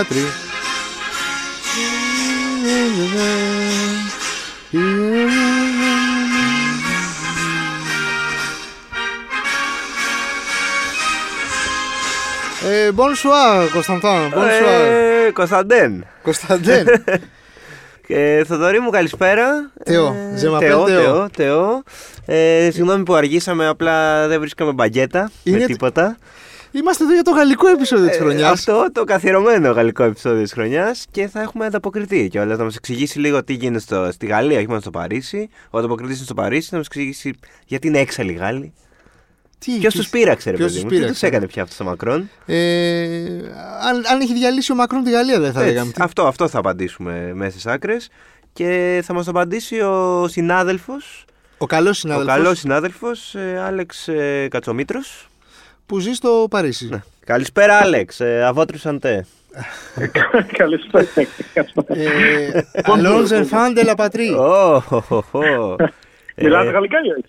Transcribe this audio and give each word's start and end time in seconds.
Πάτρι. 0.00 0.24
Ε, 12.68 12.90
bonsoir, 12.96 13.68
Κωνσταντάν. 13.72 14.32
Bonsoir. 14.34 15.26
Ε, 15.26 15.30
Κωνσταντέν. 15.32 16.04
Κωνσταντέν. 16.22 16.86
Ε, 18.12 18.44
Θοδωρή 18.44 18.80
μου, 18.80 18.90
καλησπέρα. 18.90 19.70
Θεό. 19.84 20.16
Ε, 20.34 20.36
Ζεμαπέ, 20.36 20.66
Θεό, 20.66 20.86
Θεό. 20.86 21.02
Θεό, 21.02 21.28
Θεό. 21.36 21.82
Ε, 22.26 22.68
συγγνώμη 22.72 23.02
που 23.02 23.14
αργήσαμε, 23.14 23.66
απλά 23.66 24.26
δεν 24.28 24.40
βρίσκαμε 24.40 24.72
μπαγκέτα 24.72 25.30
Είναι 25.42 25.56
με 25.56 25.62
τε- 25.62 25.72
τίποτα. 25.72 26.16
Είμαστε 26.72 27.04
εδώ 27.04 27.12
για 27.12 27.22
το 27.22 27.30
γαλλικό 27.30 27.68
επεισόδιο 27.68 28.06
της 28.08 28.16
Ε, 28.16 28.20
χρονιάς. 28.20 28.50
αυτό 28.52 28.86
το 28.92 29.04
καθιερωμένο 29.04 29.70
γαλλικό 29.70 30.02
επεισόδιο 30.02 30.42
της 30.42 30.52
χρονιάς 30.52 31.06
και 31.10 31.28
θα 31.28 31.40
έχουμε 31.40 31.66
ανταποκριθεί 31.66 32.28
κιόλας. 32.28 32.58
Να 32.58 32.64
μας 32.64 32.76
εξηγήσει 32.76 33.18
λίγο 33.18 33.44
τι 33.44 33.52
γίνεται 33.52 33.78
στο, 33.80 34.08
στη 34.12 34.26
Γαλλία, 34.26 34.56
όχι 34.58 34.68
μόνο 34.68 34.80
στο 34.80 34.90
Παρίσι. 34.90 35.48
Ο 35.70 35.78
ανταποκριτής 35.78 36.16
είναι 36.16 36.24
στο 36.24 36.34
Παρίσι, 36.34 36.68
να 36.70 36.76
μας 36.78 36.86
εξηγήσει 36.86 37.32
γιατί 37.66 37.86
είναι 37.86 37.98
έξαλλοι 37.98 38.32
Γάλλοι. 38.32 38.72
Τι, 39.58 39.66
Ποιος 39.70 39.78
ποιος- 39.80 39.94
τους 39.94 40.08
πείραξε, 40.08 40.50
ρε 40.50 40.56
ποιος 40.56 40.68
παιδί 40.72 40.80
τους 40.82 40.90
μου. 40.90 40.90
Τι 40.90 41.00
πείραξε; 41.02 41.20
του 41.20 41.26
έκανε 41.26 41.46
πια 41.46 41.62
αυτό 41.62 41.74
στο 41.74 41.84
Μακρόν; 41.84 42.30
Ε, 42.46 42.56
αν, 43.88 44.02
αν 44.12 44.20
έχει 44.20 44.32
διαλύσει 44.34 44.72
ο 44.72 44.74
Μακρόν 44.74 45.02
τη 45.04 45.10
Γαλλία 45.10 45.40
δεν 45.40 45.52
θα 45.52 45.60
Έτσι, 45.60 45.72
λέγαμε. 45.72 45.92
Τι- 45.92 46.02
αυτό, 46.02 46.26
αυτό 46.26 46.48
θα 46.48 46.58
απαντήσουμε 46.58 47.30
μέσα 47.34 47.50
στις 47.50 47.66
άκρες. 47.66 48.08
Και 48.52 49.00
θα 49.04 49.12
μας 49.12 49.24
το 49.24 49.30
απαντήσει 49.30 49.80
ο 49.80 50.26
συνάδελφος, 50.28 51.24
Ο 51.58 51.66
καλός 51.66 51.90
ο 51.96 52.00
συνάδελφος 52.00 52.34
καλός 52.34 52.58
συνάδελφος, 52.58 53.34
Άλεξ 53.66 54.08
ε, 54.08 54.48
Κατσομήτρος. 54.50 55.29
Που 55.90 55.98
ζει 55.98 56.12
στο 56.12 56.46
Παρίσι. 56.50 56.88
Ναι. 56.90 57.00
Καλησπέρα, 57.24 57.76
Άλεξ. 57.78 58.20
Ε, 58.20 58.42
Αβότρι 58.44 58.78
Σαντέ. 58.78 59.24
Καλησπέρα. 60.58 61.06
Ε, 61.86 62.62
Allons 62.82 63.30
enfants 63.30 63.74
de 63.78 63.84
la 63.90 63.94
patrie. 63.94 64.36
Ω, 64.38 64.80
χω, 64.80 65.00
χω, 65.00 65.20
χω. 65.20 65.42
Ε, 66.34 66.44
Μιλάτε 66.44 66.70
γαλλικά 66.70 66.96
ή 67.04 67.10
όχι; 67.10 67.24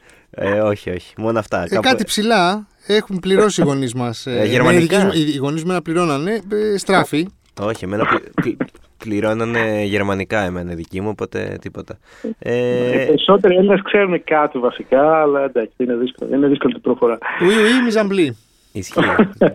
Ε, 0.55 0.59
όχι, 0.59 0.89
όχι. 0.89 1.13
Μόνο 1.17 1.39
αυτά. 1.39 1.63
Ε, 1.63 1.67
Κάπου- 1.67 1.83
κάτι 1.83 2.03
ψηλά 2.03 2.67
έχουν 2.87 3.19
πληρώσει 3.19 3.61
οι 3.61 3.63
γονείς 3.65 3.93
μας. 3.93 4.25
Ε, 4.25 4.45
γερμανικά; 4.45 5.09
Οι 5.13 5.37
γονείς 5.37 5.63
μου 5.63 5.71
να 5.71 5.81
πληρώνανε 5.81 6.41
ε, 6.73 6.77
στράφη. 6.77 7.27
Όχι, 7.61 7.83
εμένα 7.83 8.05
πλη- 8.05 8.31
πλη- 8.41 8.57
πληρώνανε 8.97 9.83
γερμανικά 9.83 10.39
εμένα 10.41 10.73
δική 10.73 11.01
μου, 11.01 11.09
οπότε 11.09 11.57
τίποτα. 11.61 11.97
Οι 12.21 12.29
Ε, 12.39 13.05
περισσότεροι 13.07 13.55
Έλληνες 13.55 13.81
ξέρουν 13.83 14.23
κάτι 14.23 14.57
βασικά, 14.57 15.21
αλλά 15.21 15.43
εντάξει, 15.43 15.73
είναι 15.77 15.95
δύσκολο, 15.95 16.35
είναι 16.35 16.47
δύσκολη 16.47 16.73
την 16.73 16.81
προφορά. 16.81 17.17
Oui, 17.17 17.43
oui, 17.43 17.83
μιζαμπλή. 17.83 18.37
Ισχύει. 18.71 18.99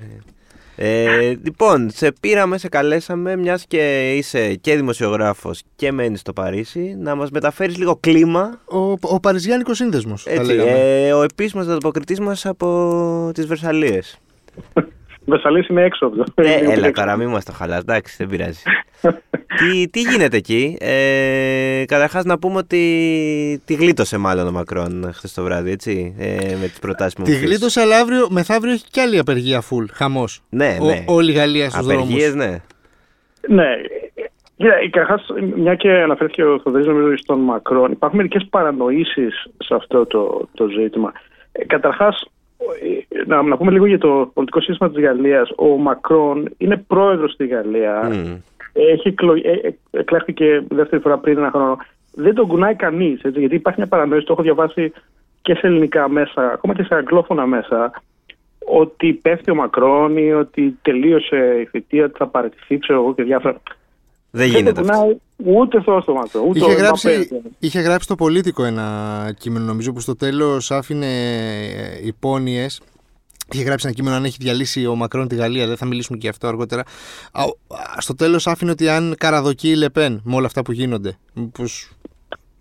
Ε, 0.79 1.29
λοιπόν, 1.43 1.91
σε 1.91 2.13
πήραμε, 2.21 2.59
σε 2.59 2.69
καλέσαμε, 2.69 3.37
μιας 3.37 3.65
και 3.67 4.15
είσαι 4.17 4.55
και 4.55 4.77
δημοσιογράφος 4.77 5.63
και 5.77 5.93
μένεις 5.93 6.21
στο 6.21 6.33
Παρίσι, 6.33 6.97
να 6.99 7.15
μας 7.15 7.31
μεταφέρεις 7.31 7.77
λίγο 7.77 7.97
κλίμα. 8.01 8.61
Ο, 8.65 8.79
ο 9.01 9.21
Παριζιάνικος 9.21 9.77
σύνδεσμος. 9.77 10.23
Θα 10.23 10.31
Έτσι, 10.31 10.45
λέγαμε. 10.53 11.07
ε, 11.07 11.13
ο 11.13 11.23
επίσημος 11.23 11.67
ανταποκριτής 11.67 12.21
μας 12.21 12.47
από 12.47 13.31
τις 13.35 13.47
Βερσαλίες. 13.47 14.19
Βεσσαλή 15.27 15.67
είναι 15.71 15.83
έξω 15.83 16.07
από 16.07 16.17
το. 16.17 16.25
Ε, 16.35 16.43
Είναι 16.53 16.73
έλα 16.73 16.87
έξω. 16.87 16.91
τώρα, 16.91 17.17
μην 17.17 17.29
μας 17.29 17.45
το 17.45 17.53
χαλάς, 17.53 17.79
εντάξει, 17.81 18.15
δεν 18.19 18.29
πειράζει. 18.29 18.63
τι, 19.59 19.89
τι 19.89 20.01
γίνεται 20.01 20.37
εκεί; 20.37 20.77
Ε, 20.81 21.85
Καταρχάς 21.87 22.25
να 22.25 22.39
πούμε 22.39 22.57
ότι 22.57 23.63
τη 23.65 23.75
γλίτωσε 23.75 24.19
μάλλον 24.19 24.47
ο 24.47 24.51
Μακρόν 24.51 25.11
χθες 25.13 25.35
το 25.35 25.43
βράδυ, 25.43 25.71
έτσι, 25.71 26.15
ε, 26.19 26.55
με 26.61 26.67
τις 26.67 26.79
προτάσεις 26.79 27.15
που 27.15 27.21
μου 27.21 27.27
Τη 27.27 27.33
φύσης. 27.33 27.47
γλίτωσε, 27.49 27.81
αλλά 27.81 27.99
αύριο, 27.99 28.27
μεθαύριο 28.31 28.73
έχει 28.73 28.85
κι 28.91 29.01
άλλη 29.01 29.19
απεργία 29.19 29.61
full. 29.63 29.85
Χαμός. 29.93 30.41
Ναι, 30.49 30.77
ναι. 30.83 31.05
Όλη 31.07 31.31
η 31.31 31.35
Γαλλία 31.35 31.71
στους 31.71 31.87
δρόμους. 31.87 32.03
Απεργίες, 32.05 32.35
ναι. 32.35 32.61
Ναι. 33.49 33.67
Κοίτα, 34.57 34.75
καταρχάς, 34.91 35.27
μια 35.57 35.75
και 35.75 35.91
αναφέρθηκε 35.91 36.43
ο 36.45 36.61
Θοδωρής, 36.65 36.87
νομίζω 36.87 37.17
στον 37.17 37.41
Μακρόν, 37.41 37.93
υπάρχουν 37.93 38.19
μερικές 38.19 38.47
παρανοήσεις 38.51 39.47
σε 39.59 39.75
αυτό 39.75 40.07
το, 40.07 40.49
το 40.55 40.67
ζήτημα. 40.69 41.13
Ε, 41.53 41.65
Καταρχάς, 41.65 42.27
να, 43.27 43.43
να 43.43 43.57
πούμε 43.57 43.71
λίγο 43.71 43.87
για 43.87 43.99
το 43.99 44.31
πολιτικό 44.35 44.61
σύστημα 44.61 44.91
της 44.91 45.03
Γαλλίας. 45.03 45.51
Ο 45.57 45.67
Μακρόν 45.67 46.49
είναι 46.59 46.85
πρόεδρος 46.87 47.33
στη 47.33 47.47
Γαλλία. 47.47 48.09
Μμ. 48.13 48.35
Έχει 48.73 49.09
εκλο- 49.09 49.41
ε, 49.43 49.51
ε, 49.51 49.75
εκλέχθηκε 49.91 50.65
δεύτερη 50.69 51.03
φορά 51.03 51.19
πριν 51.19 51.39
ένα 51.39 51.51
χρόνο. 51.51 51.77
Δεν 52.13 52.35
τον 52.35 52.47
κουνάει 52.47 52.75
κανείς. 52.75 53.21
Γιατί 53.25 53.55
υπάρχει 53.55 53.79
μια 53.81 53.89
παρανόηση, 53.89 54.27
το 54.27 54.33
έχω 54.33 54.43
διαβάσει 54.43 54.93
και 55.43 55.55
σε 55.55 55.67
ελληνικά 55.67 56.09
μέσα, 56.09 56.51
ακόμα 56.53 56.75
και 56.75 56.83
σε 56.83 56.95
αγγλόφωνα 56.95 57.47
μέσα, 57.47 57.91
ότι 58.65 59.13
πέφτει 59.13 59.51
ο 59.51 59.55
Μακρόν 59.55 60.17
ή 60.17 60.33
ότι 60.33 60.79
τελείωσε 60.83 61.59
η 61.61 61.65
θητεία, 61.65 62.05
ότι 62.05 62.15
θα 62.17 62.27
παραιτηθεί, 62.27 62.79
ξέρω 62.79 63.01
εγώ 63.01 63.15
και 63.15 63.23
διάφορα. 63.23 63.61
Δεν 64.31 64.41
Δεν 64.41 64.57
γίνεται 64.57 64.73
τον 64.81 64.91
αυτό. 64.91 65.03
κουνάει 65.03 65.57
ούτε 65.61 65.83
Θεό 65.83 66.01
στο 66.01 66.13
Μακρόν. 66.13 66.49
Ούτε 66.49 66.59
Είχε 66.59 66.73
ο 66.73 66.77
γράψει, 66.77 67.09
Εμπαπέ. 67.11 67.41
είχε 67.59 67.81
γράψει 67.81 68.09
το 68.09 68.15
πολίτικο 68.15 68.65
ένα 68.65 69.35
κείμενο, 69.39 69.65
νομίζω 69.65 69.93
που 69.93 70.01
στο 70.01 70.17
τέλος 70.17 70.71
άφηνε 70.71 71.07
ε, 71.07 72.07
υπόνοιες. 72.07 72.81
Είχε 73.53 73.63
γράψει 73.63 73.87
ένα 73.87 73.95
κείμενο 73.97 74.17
αν 74.17 74.25
έχει 74.25 74.37
διαλύσει 74.41 74.87
ο 74.87 74.95
Μακρόν 74.95 75.29
τη 75.29 75.35
Γαλλία. 75.35 75.67
Δεν 75.67 75.77
θα 75.77 75.87
μιλήσουμε 75.87 76.19
και 76.19 76.25
γι' 76.25 76.31
αυτό 76.31 76.47
αργότερα. 76.49 76.83
Α, 77.33 77.43
ο- 77.45 77.75
α, 77.75 78.01
Στο 78.01 78.15
τέλος 78.15 78.47
άφηνε 78.47 78.71
ότι 78.71 78.89
αν 78.89 79.15
καραδοκεί 79.19 79.69
η 79.71 79.75
Λεπέν 79.75 80.21
με 80.25 80.35
όλα 80.35 80.47
αυτά 80.47 80.63
που 80.63 80.73
γίνονται. 80.73 81.19
Μήπως... 81.35 81.91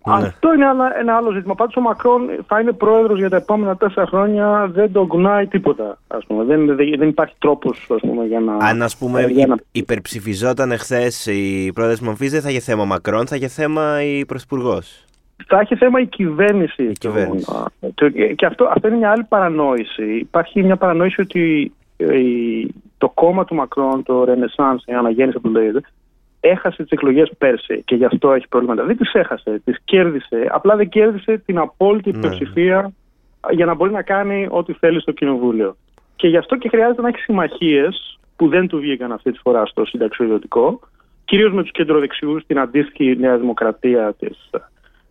Ναι. 0.06 0.14
Αυτό 0.26 0.54
είναι 0.54 0.64
ένα, 0.70 0.98
ένα 1.00 1.16
άλλο 1.16 1.30
ζήτημα. 1.32 1.54
Πάντως 1.54 1.76
ο 1.76 1.80
Μακρόν 1.80 2.20
θα 2.46 2.60
είναι 2.60 2.72
πρόεδρος 2.72 3.18
για 3.18 3.28
τα 3.28 3.36
επόμενα 3.36 3.76
τέσσερα 3.76 4.06
χρόνια. 4.06 4.70
Δεν 4.72 4.92
τον 4.92 5.06
κουνάει 5.06 5.46
τίποτα. 5.46 5.98
Ας 6.08 6.24
πούμε. 6.26 6.44
Δεν, 6.44 6.66
δεν, 6.66 6.76
δεν 6.98 7.08
υπάρχει 7.08 7.34
τρόπος 7.38 7.86
για 8.28 8.40
να. 8.40 8.56
Αν 8.56 8.82
ας 8.82 8.96
πούμε 8.96 9.22
ε, 9.22 9.26
για 9.26 9.46
να- 9.46 9.54
υ- 9.54 9.60
υπερψηφιζόταν 9.72 10.70
εχθές 10.72 11.26
η 11.26 11.70
πρόεδρος 11.74 12.00
Μομφή, 12.00 12.28
δεν 12.28 12.40
θα 12.40 12.50
είχε 12.50 12.60
θέμα 12.60 12.82
ο 12.82 12.86
Μακρόν, 12.86 13.26
θα 13.26 13.36
είχε 13.36 13.48
θέμα 13.48 14.02
η 14.02 14.24
πρωθυπουργός. 14.26 15.04
Θα 15.46 15.58
έχει 15.58 15.74
θέμα 15.76 16.00
η 16.00 16.06
κυβέρνηση. 16.06 16.82
Η 16.82 16.92
κυβέρνηση. 16.92 17.44
Το- 17.44 17.90
το- 17.94 18.10
και 18.34 18.46
αυτό, 18.46 18.64
αυτό 18.64 18.88
είναι 18.88 18.96
μια 18.96 19.10
άλλη 19.10 19.24
παρανόηση. 19.24 20.04
Υπάρχει 20.18 20.62
μια 20.62 20.76
παρανόηση 20.76 21.20
ότι 21.20 21.72
ε, 21.96 22.18
η- 22.18 22.74
το 22.98 23.08
κόμμα 23.08 23.44
του 23.44 23.54
Μακρόν, 23.54 24.02
το 24.02 24.22
Renaissance, 24.22 24.82
η 24.86 24.92
αναγέννηση 24.92 25.38
που 25.38 25.48
λέγεται, 25.48 25.80
έχασε 26.48 26.82
τις 26.82 26.90
εκλογές 26.90 27.30
πέρσι 27.38 27.82
και 27.84 27.94
γι' 27.94 28.04
αυτό 28.04 28.32
έχει 28.32 28.48
προβλήματα. 28.48 28.84
Δεν 28.84 28.96
τις 28.96 29.12
έχασε, 29.12 29.60
τις 29.64 29.76
κέρδισε. 29.84 30.48
Απλά 30.50 30.76
δεν 30.76 30.88
κέρδισε 30.88 31.38
την 31.46 31.58
απόλυτη 31.58 32.10
Ναι. 32.10 32.18
πλειοψηφία 32.18 32.92
για 33.50 33.66
να 33.66 33.74
μπορεί 33.74 33.92
να 33.92 34.02
κάνει 34.02 34.46
ό,τι 34.50 34.72
θέλει 34.72 35.00
στο 35.00 35.12
κοινοβούλιο. 35.12 35.76
Και 36.16 36.28
γι' 36.28 36.36
αυτό 36.36 36.56
και 36.56 36.68
χρειάζεται 36.68 37.02
να 37.02 37.08
έχει 37.08 37.18
συμμαχίες 37.18 38.18
που 38.36 38.48
δεν 38.48 38.66
του 38.68 38.78
βγήκαν 38.78 39.12
αυτή 39.12 39.32
τη 39.32 39.38
φορά 39.38 39.66
στο 39.66 39.84
συνταξιοδοτικό, 39.84 40.80
κυρίως 41.24 41.52
με 41.52 41.62
τους 41.62 41.70
κεντροδεξιούς, 41.70 42.46
την 42.46 42.58
αντίστοιχη 42.58 43.16
Νέα 43.18 43.36
Δημοκρατία 43.36 44.14
της 44.18 44.50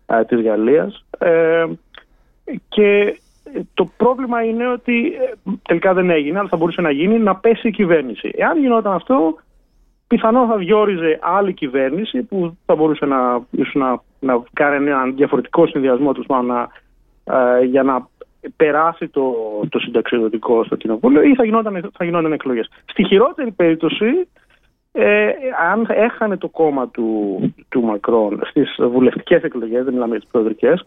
ε, 0.08 0.24
της 0.24 0.42
Γαλλίας. 0.42 1.06
Ε, 1.18 1.66
και 2.68 3.20
το 3.74 3.90
πρόβλημα 3.98 4.44
είναι 4.44 4.68
ότι 4.68 5.08
ε, 5.08 5.52
τελικά 5.68 5.94
δεν 5.94 6.10
έγινε, 6.10 6.40
αλλά 6.40 6.48
θα 6.48 6.58
μπορούσε 6.58 6.82
να 6.82 6.92
γίνει, 6.92 7.20
να 7.20 7.36
πέσει 7.36 7.68
η 7.68 7.72
κυβέρνηση. 7.72 8.32
Εάν 8.38 8.60
γινόταν 8.60 8.94
αυτό, 8.94 9.36
πιθανόν 10.08 10.48
θα 10.48 10.58
διόριζε 10.58 11.20
άλλη 11.22 11.54
κυβέρνηση 11.54 12.24
που 12.24 12.58
θα 12.66 12.76
μπορούσε 12.76 13.06
να, 13.06 13.46
ίσως 13.52 13.74
να, 13.74 14.02
να 14.20 14.44
κάνει 14.54 14.90
έναν 14.90 15.16
διαφορετικό 15.16 15.68
συνδυασμό 15.68 16.14
τους 16.14 16.26
πάνω 16.26 16.54
να, 16.54 16.68
ε, 17.38 17.64
για 17.64 17.84
να 17.84 18.08
περάσει 18.56 19.08
το, 19.08 19.36
το 19.70 19.80
συνταξιοδοτικό 19.80 20.64
στο 20.64 20.76
κοινοβούλιο 20.76 21.22
ή 21.22 21.36
θα 21.36 21.46
γινόταν, 21.46 21.92
θα 21.98 22.06
γινόταν 22.06 22.32
εκλογές. 22.32 22.70
Στη 22.86 23.04
χειρότερη 23.04 23.52
περίπτωση, 23.52 24.28
ε, 24.92 25.28
αν 25.72 25.86
έχανε 25.90 26.38
το 26.38 26.48
κόμμα 26.48 26.88
του, 26.88 27.40
του 27.70 27.82
Μακρόν 27.82 28.42
στις 28.50 28.76
βουλευτικές 28.80 29.44
εκλογές, 29.44 29.84
δεν 29.84 29.94
μιλάμε 29.94 30.12
για 30.12 30.20
τις 30.20 30.30
προεδρικές, 30.32 30.84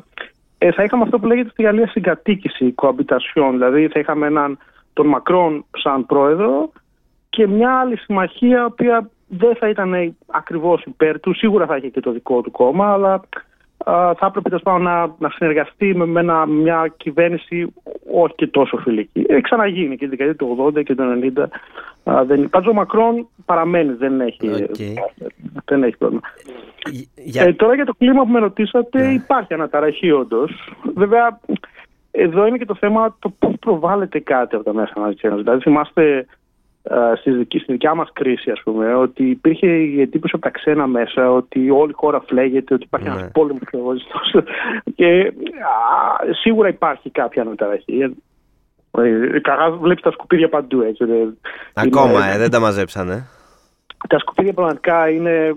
ε, 0.59 0.73
θα 0.73 0.82
είχαμε 0.82 1.03
αυτό 1.03 1.19
που 1.19 1.26
λέγεται 1.26 1.50
στη 1.50 1.62
Γαλλία 1.62 1.88
συγκατοίκηση, 1.88 2.75
cohabitation, 2.82 3.49
δηλαδή 3.50 3.88
θα 3.88 3.99
είχαμε 3.99 4.26
έναν, 4.26 4.59
τον 4.93 5.06
Μακρόν 5.06 5.64
σαν 5.71 6.06
πρόεδρο 6.06 6.73
και 7.38 7.46
μια 7.46 7.79
άλλη 7.81 7.96
συμμαχία, 7.96 8.61
η 8.61 8.64
οποία 8.64 9.11
δεν 9.29 9.55
θα 9.56 9.69
ήταν 9.69 10.14
ακριβώς 10.26 10.82
υπέρ 10.85 11.20
του, 11.20 11.35
σίγουρα 11.35 11.67
θα 11.67 11.76
είχε 11.76 11.88
και 11.88 12.00
το 12.00 12.11
δικό 12.12 12.40
του 12.40 12.50
κόμμα, 12.50 12.93
αλλά 12.93 13.12
α, 13.85 14.14
θα 14.14 14.26
έπρεπε 14.26 14.49
τέλος 14.49 14.62
πάντων, 14.62 14.82
να, 14.82 15.14
να 15.19 15.31
συνεργαστεί 15.31 15.94
με, 15.96 16.06
με 16.06 16.20
ένα- 16.20 16.46
μια 16.46 16.93
κυβέρνηση 16.96 17.75
όχι 18.12 18.35
και 18.35 18.46
τόσο 18.46 18.76
φιλική. 18.76 19.25
Έχει 19.29 19.40
ξαναγίνει 19.40 19.96
και 19.96 20.05
τη 20.05 20.11
δεκαετία 20.17 20.37
του 20.37 20.73
80 20.76 20.82
και 20.85 20.94
του 20.94 21.05
90. 21.37 21.44
Α, 22.12 22.25
δεν... 22.25 22.49
Πάντως 22.50 22.69
ο 22.70 22.75
Μακρόν 22.75 23.29
παραμένει, 23.44 23.93
δεν 23.93 24.20
έχει, 24.20 24.49
Οκ. 24.52 24.76
δεν 25.64 25.82
έχει 25.82 25.96
πρόβλημα. 25.96 26.23
Για... 27.14 27.43
Ε, 27.43 27.52
τώρα 27.52 27.75
για 27.75 27.85
το 27.85 27.94
κλίμα 27.99 28.23
που 28.23 28.31
με 28.31 28.38
ρωτήσατε, 28.38 29.06
Ναι. 29.06 29.12
υπάρχει 29.12 29.55
αναταραχή 29.55 30.11
όντως. 30.11 30.73
Βέβαια, 30.94 31.40
εδώ 32.11 32.46
είναι 32.46 32.58
και 32.58 32.64
το 32.64 32.75
θέμα 32.75 33.17
το 33.19 33.29
πώς 33.38 33.55
προβάλλεται 33.61 34.19
κάτι 34.20 34.55
από 34.55 34.64
τα 34.64 34.73
μέσα 34.75 34.93
μαζικής 34.96 35.23
ένωσης. 35.23 35.44
Δηλαδή, 35.44 35.62
θυμάστε 35.62 36.17
ε, 36.17 36.25
στη, 37.19 37.31
δική, 37.31 37.58
στη 37.58 37.73
δικιά 37.73 37.94
μας 37.94 38.08
κρίση, 38.12 38.50
ας 38.50 38.61
πούμε, 38.64 38.94
ότι 38.94 39.25
υπήρχε 39.31 39.67
η 39.67 40.00
εντύπωση 40.00 40.32
από 40.35 40.43
τα 40.44 40.50
ξένα 40.50 40.87
μέσα 40.87 41.31
ότι 41.32 41.70
όλη 41.70 41.90
η 41.90 41.94
χώρα 41.96 42.20
φλέγεται, 42.20 42.75
ότι 42.75 42.85
υπάρχει 42.85 43.08
Ναι. 43.08 43.14
ένα 43.14 43.31
πόλεμος 43.31 43.61
Και 44.94 45.32
α, 46.26 46.35
σίγουρα 46.35 46.69
υπάρχει 46.69 47.11
κάποια 47.11 47.43
αναταραχή. 47.43 48.00
Ε, 48.00 48.11
Καλά, 49.40 49.70
βλέπεις 49.70 50.02
τα 50.02 50.11
σκουπίδια 50.11 50.49
παντού, 50.49 50.81
έτσι. 50.81 51.05
δεν- 51.05 51.38
Ακόμα, 51.75 52.11
είναι- 52.12 52.35
ε, 52.35 52.38
δεν 52.38 52.50
τα 52.50 52.61
μαζέψανε. 52.61 53.26
τα 54.08 54.19
σκουπίδια 54.19 54.52
πραγματικά 54.52 55.08
είναι 55.11 55.55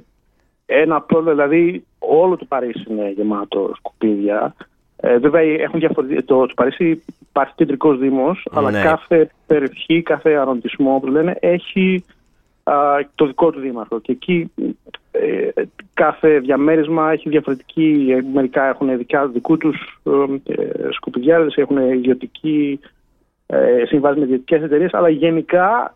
ένα 0.66 1.02
πρόβλημα. 1.02 1.32
Δηλαδή, 1.34 1.86
όλο 2.00 2.38
το 2.38 2.46
Παρίσι 2.46 2.84
είναι 2.90 3.10
γεμάτο 3.10 3.72
σκουπίδια. 3.76 4.56
Ε, 5.04 5.18
βέβαια, 5.18 5.42
έχουν 5.42 5.80
διαφορετικά. 5.80 6.24
Το, 6.24 6.46
το 6.46 6.54
Παρίσι 6.56 7.04
υπάρχει 7.30 7.54
κεντρικός 7.56 7.98
Δήμος, 7.98 8.48
αλλά 8.52 8.72
Ναι. 8.72 8.82
κάθε 8.82 9.30
περιοχή, 9.48 10.02
κάθε 10.02 10.30
αρροντισμό, 10.34 11.00
που 11.00 11.08
λένε, 11.08 11.36
έχει 11.40 12.04
α, 12.64 12.76
το 13.16 13.26
δικό 13.26 13.52
του 13.52 13.60
δήμαρχο. 13.60 14.00
Και 14.00 14.12
εκεί 14.12 14.52
ε, 15.12 15.50
κάθε 15.94 16.40
διαμέρισμα 16.40 17.12
έχει 17.12 17.30
διαφορετική. 17.30 18.08
ε, 18.10 18.22
Μερικά 18.34 18.64
έχουν 18.68 18.98
δικά, 18.98 19.28
δικού 19.28 19.58
τους 19.58 20.00
ε, 20.46 20.92
σκουπιδιάρες, 20.92 21.56
έχουν 21.56 21.78
ιδιωτική 21.78 22.80
ε, 23.48 23.84
συμβάσεις 23.86 24.18
με 24.20 24.26
ιδιωτικές 24.26 24.62
εταιρείες, 24.62 24.94
αλλά 24.94 25.10
γενικά 25.10 25.94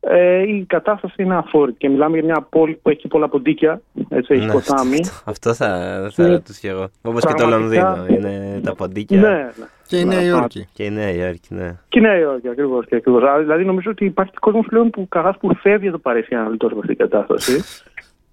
ε, 0.00 0.42
η 0.42 0.64
κατάσταση 0.68 1.22
είναι 1.22 1.36
αφόρητη. 1.36 1.78
Και 1.78 1.88
μιλάμε 1.88 2.16
για 2.18 2.24
μια 2.24 2.46
πόλη 2.50 2.74
που 2.82 2.88
έχει 2.90 3.08
πολλά 3.08 3.28
ποντίκια, 3.28 3.80
έτσι, 4.08 4.34
έχει 4.34 4.46
Ναι, 4.46 4.52
ποτάμι. 4.52 4.98
Αυτό 5.24 5.54
θα, 5.54 5.66
θα 6.12 6.22
Ναι. 6.22 6.28
ρωτήσω 6.28 6.58
κι 6.60 6.66
εγώ. 6.66 6.88
Όπως 7.02 7.24
και 7.24 7.32
το 7.32 7.46
Πραγματικά- 7.46 7.96
Λονδίνο. 7.96 8.16
Είναι 8.16 8.60
τα 8.64 8.74
ποντίκια. 8.74 9.20
Ναι, 9.20 9.28
ναι. 9.28 9.50
Και 9.86 9.96
η 9.96 10.04
Νέα 10.04 10.18
Ναι, 10.20 10.24
Υόρκη. 10.26 10.68
Και 10.72 10.84
η 10.84 10.90
Νέα 10.90 11.10
Υόρκη, 11.10 11.54
ναι. 11.54 11.76
Και 11.88 11.98
η 11.98 12.02
Νέα 12.02 12.18
Υόρκη, 12.18 12.48
ακριβώς. 12.48 12.84
Ακριβώς. 12.92 13.22
Άρα, 13.22 13.38
Δηλαδή, 13.38 13.64
νομίζω 13.64 13.90
ότι 13.90 14.04
υπάρχει 14.04 14.32
κόσμος 14.40 14.66
πλέον 14.68 14.90
που 14.90 15.08
καθώς 15.08 15.36
που 15.40 15.54
φεύγει 15.54 15.86
από 15.88 15.96
το 15.96 16.02
Παρίσι 16.02 16.26
για 16.28 16.38
να 16.38 16.48
λυτώσει 16.48 16.72
από 16.72 16.80
αυτή 16.82 16.96
την 16.96 17.08
κατάσταση. 17.08 17.64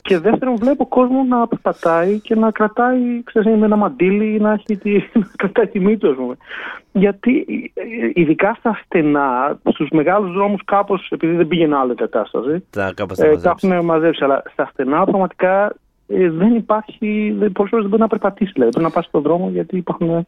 Και 0.07 0.19
δεύτερον, 0.19 0.56
βλέπω 0.56 0.86
κόσμο 0.88 1.24
να 1.24 1.48
περπατάει 1.48 2.19
και 2.19 2.36
να 2.36 2.51
κρατάει 2.51 3.24
ξέρεις, 3.24 3.57
με 3.57 3.65
ένα 3.65 3.75
μαντίλι 3.75 4.33
ή 4.36 4.39
να, 4.39 4.51
έχει 4.51 4.77
τη, 4.77 4.92
να 5.19 5.27
κρατάει 5.36 5.68
τη 5.68 5.80
μύτη 5.80 5.98
του, 5.98 6.09
ας 6.09 6.15
πούμε. 6.15 6.36
Γιατί 6.92 7.45
ε, 7.74 7.81
ειδικά 8.13 8.56
στα 8.59 8.80
στενά, 8.86 9.57
στους 9.74 9.89
μεγάλους 9.92 10.33
δρόμους, 10.33 10.62
κάπως 10.65 11.07
επειδή 11.12 11.36
δεν 11.36 11.48
πήγαινε 11.48 11.75
άλλο 11.77 11.92
η 11.92 11.95
κατάσταση, 11.95 12.63
Τα 12.69 12.92
κάπως 12.95 13.18
τα 13.18 13.25
ε, 13.25 13.27
τα 13.30 13.33
μαζέψει. 13.36 13.68
έχουν 13.68 13.86
μαζέψει. 13.86 14.24
Αλλά 14.24 14.44
στα 14.51 14.69
στενά 14.74 15.04
πραγματικά 15.06 15.75
ε, 16.07 16.30
δεν 16.30 16.56
υπάρχει. 16.56 17.36
Δεν, 17.39 17.51
πολλές 17.51 17.69
φορές 17.71 17.81
δεν 17.86 17.88
μπορεί 17.89 18.01
να 18.01 18.07
περπατήσεις. 18.07 18.54
Δηλαδή 18.54 18.71
πρέπει 18.71 18.86
να 18.88 18.92
πας 18.94 19.06
στον 19.06 19.21
δρόμο 19.21 19.50
γιατί 19.50 19.77
υπάρχουν 19.77 20.27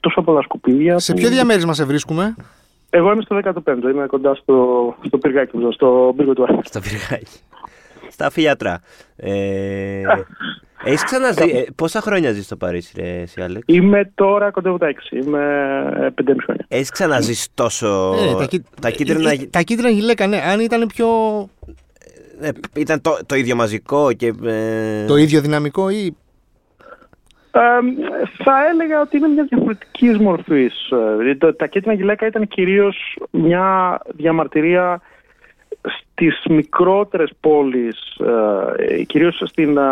τόσο 0.00 0.22
πολλά 0.22 0.42
σκουπίδια. 0.42 0.98
Σε 0.98 1.12
που- 1.12 1.18
ποιο 1.20 1.28
διαμέρισμα 1.28 1.72
σε 1.72 1.84
βρίσκουμε, 1.84 2.34
Εγώ 2.90 3.12
είμαι 3.12 3.22
στο 3.22 3.36
15ο, 3.44 3.90
είμαι 3.92 4.06
κοντά 4.06 4.34
στο, 4.34 4.54
στο 5.06 5.18
πυργάκι 5.18 5.56
μου, 5.56 5.72
στο 5.72 6.14
πύργο 6.16 6.32
του 6.32 6.42
Άρη. 6.42 6.58
Στο 6.62 6.80
πυργάκι. 6.80 7.40
Στα 8.20 8.30
φιλιατρά. 8.30 8.80
Ε, 9.16 10.02
έχεις 10.84 11.04
ξαναζεί. 11.04 11.50
ε, 11.50 11.64
πόσα 11.76 12.00
χρόνια 12.00 12.32
ζεις 12.32 12.44
στο 12.44 12.56
Παρίσι, 12.56 12.92
ρε, 12.96 13.20
εσύ, 13.20 13.40
Άλεξ; 13.42 13.62
Είμαι 13.66 14.10
τώρα 14.14 14.50
κοντά 14.50 14.78
τα 14.78 14.92
6, 15.10 15.16
είμαι 15.22 15.38
ε, 15.96 16.22
5,5 16.30 16.34
χρόνια. 16.44 16.64
Έχεις 16.68 16.90
ξαναζήσει 16.90 17.48
τόσο. 17.54 18.14
Ε, 18.18 18.34
τα, 18.38 18.44
κί- 18.46 18.66
τα 18.80 18.90
κίτρινα. 18.90 19.30
ε, 19.30 19.34
ε, 19.34 19.46
τα 19.46 19.60
κίτρινα 19.62 19.90
γυλαίκα, 19.90 20.26
ναι. 20.26 20.36
Αν 20.52 20.60
ήταν 20.60 20.86
πιο. 20.86 21.08
ε, 22.40 22.48
ήταν 22.76 23.00
το, 23.00 23.18
το 23.26 23.34
ίδιο 23.34 23.56
μαζικό 23.56 24.12
και. 24.12 24.32
ε, 24.44 25.04
το 25.06 25.16
ίδιο 25.16 25.40
δυναμικό 25.40 25.90
ή. 25.90 26.16
Ε, 27.52 27.60
θα 28.44 28.66
έλεγα 28.72 29.00
ότι 29.00 29.16
είναι 29.16 29.28
μια 29.28 29.44
διαφορετικής 29.48 30.18
μορφής. 30.18 30.74
Τα 31.56 31.66
κίτρινα 31.66 31.94
γυλαίκα 31.96 32.26
ήταν 32.26 32.46
κυρίως 32.48 33.18
μια 33.30 34.00
διαμαρτυρία 34.16 35.00
στις 35.88 36.44
μικρότερες 36.50 37.30
πόλεις, 37.40 38.16
ε, 38.78 39.02
κυρίως 39.04 39.42
στην, 39.46 39.76
ε, 39.76 39.82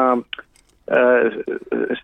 ε, 0.84 0.98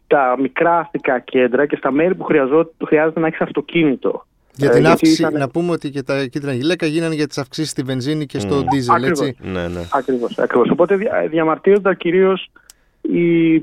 στα 0.05 0.37
μικρά 0.41 0.79
αστικά 0.79 1.19
κέντρα 1.19 1.67
και 1.67 1.77
στα 1.77 1.91
μέρη 1.91 2.15
που 2.15 2.25
χρειαζό- 2.25 2.73
χρειάζεται 2.87 3.21
να 3.21 3.27
έχεις 3.27 3.41
αυτοκίνητο. 3.41 4.27
Για 4.57 4.69
Ε, 4.69 4.71
την 4.73 4.81
γιατί 4.81 4.93
αύξηση, 4.95 5.23
ήταν- 5.23 5.39
να 5.39 5.49
πούμε 5.49 5.71
ότι 5.71 5.91
και 5.91 6.03
τα 6.03 6.27
κίτρινα 6.27 6.53
γυλαίκα 6.55 6.87
γίνανε 6.87 7.15
για 7.15 7.27
τις 7.27 7.39
αυξήσεις 7.39 7.71
στη 7.71 7.83
βενζίνη 7.83 8.27
και 8.27 8.39
στο 8.39 8.55
Μμ. 8.55 8.65
ντίζελ, 8.65 8.95
Ακριβώς. 8.95 9.21
έτσι. 9.29 9.37
Ναι, 9.43 9.69
ναι. 9.69 9.81
Ακριβώς, 9.93 10.39
ακριβώς. 10.39 10.71
Οπότε 10.71 10.97
δια, 10.97 11.27
διαμαρτύρονταν 11.31 11.97
κυρίως 11.97 12.51
οι 13.01 13.55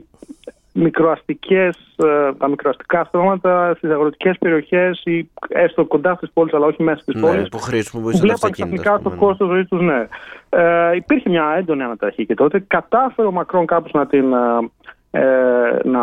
μικροαστικές, 0.74 1.78
ε, 1.96 2.34
τα 2.38 2.48
μικροαστικά 2.48 3.04
στρώματα 3.04 3.74
στις 3.78 3.90
αγροτικές 3.90 4.38
περιοχές 4.38 5.02
ή 5.06 5.30
έστω 5.48 5.86
κοντά 5.86 6.16
στις 6.16 6.32
πόλεις 6.34 6.54
αλλά 6.54 6.66
όχι 6.66 6.84
μέσα 6.84 7.00
στις 7.02 7.16
ναι 7.16 7.22
πόλεις 7.22 7.50
που 7.50 7.58
που 7.58 7.64
χρησιμοποιούσαν 7.64 8.20
το 8.20 8.26
βλέπαν 8.28 8.50
αυτοκίνητο. 8.50 8.76
ξαφνικά 8.76 8.94
ας 8.94 9.02
το 9.02 9.10
πούμε, 9.10 9.22
ναι. 9.22 9.28
κόστος 9.28 9.48
ζωής 9.48 9.68
τους, 9.68 9.82
ναι. 9.82 10.08
Ε, 10.50 10.96
υπήρχε 10.96 11.30
μια 11.30 11.54
έντονη 11.58 11.84
αναταραχή 11.84 12.26
και 12.26 12.34
τότε 12.34 12.64
κατάφερε 12.68 13.28
ο 13.28 13.32
Μακρόν 13.32 13.66
κάπως 13.66 13.92
να 13.92 14.08
την 14.08 14.34
ε, 14.34 14.70
ε, 15.12 15.80
να 15.84 16.02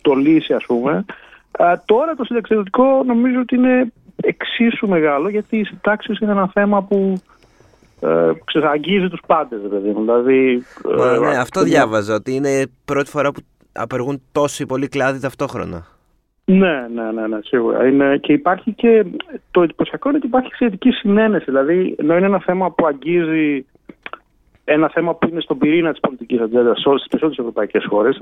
το 0.00 0.12
λύσει 0.14 0.52
ας 0.52 0.64
πούμε. 0.66 1.04
Ε, 1.58 1.64
τώρα 1.84 2.14
το 2.14 2.24
συνταξιδοτικό 2.24 3.02
νομίζω 3.06 3.40
ότι 3.40 3.54
είναι 3.54 3.92
εξίσου 4.16 4.88
μεγάλο 4.88 5.28
γιατί 5.28 5.56
οι 5.56 5.64
συντάξεις 5.64 6.18
είναι 6.18 6.30
ένα 6.30 6.50
θέμα 6.52 6.82
που 6.82 7.22
ε, 8.00 8.32
ξέρεις, 8.44 8.68
αγγίζει 8.68 9.08
τους 9.08 9.20
πάντες 9.26 9.58
ρε 9.62 9.68
παιδί 9.68 9.88
μου. 9.88 10.00
Δηλαδή, 10.00 10.64
Μα, 10.98 11.12
ε, 11.12 11.18
ναι, 11.18 11.36
αυτό 11.38 11.62
διάβαζα. 11.62 12.14
Ότι 12.14 12.34
είναι 12.34 12.66
πρώτη 12.84 13.10
φορά 13.10 13.32
που 13.32 13.40
απεργούν 13.74 14.22
τόσοι 14.32 14.66
πολλοί 14.66 14.88
κλάδοι 14.88 15.20
ταυτόχρονα. 15.20 15.86
Ναι, 16.44 16.86
ναι, 16.94 17.12
ναι, 17.12 17.26
ναι, 17.26 17.38
σίγουρα. 17.42 17.86
Είναι, 17.86 18.16
και 18.16 18.32
υπάρχει 18.32 18.72
και 18.72 19.04
το 19.50 19.62
εντυπωσιακό 19.62 20.08
είναι 20.08 20.18
ότι 20.18 20.26
υπάρχει 20.26 20.54
σχετική 20.54 20.90
συνένεση. 20.90 21.44
Δηλαδή, 21.44 21.94
ενώ 21.98 22.16
είναι 22.16 22.26
ένα 22.26 22.40
θέμα 22.40 22.70
που 22.70 22.86
αγγίζει 22.86 23.66
ένα 24.64 24.88
θέμα 24.88 25.14
που 25.14 25.28
είναι 25.28 25.40
στον 25.40 25.58
πυρήνα 25.58 25.90
της 25.90 26.00
πολιτικής 26.00 26.40
ατζέντα 26.40 26.74
στι 26.74 26.82
περισσότερε 27.08 27.40
ευρωπαϊκές 27.40 27.84
χώρες. 27.88 28.20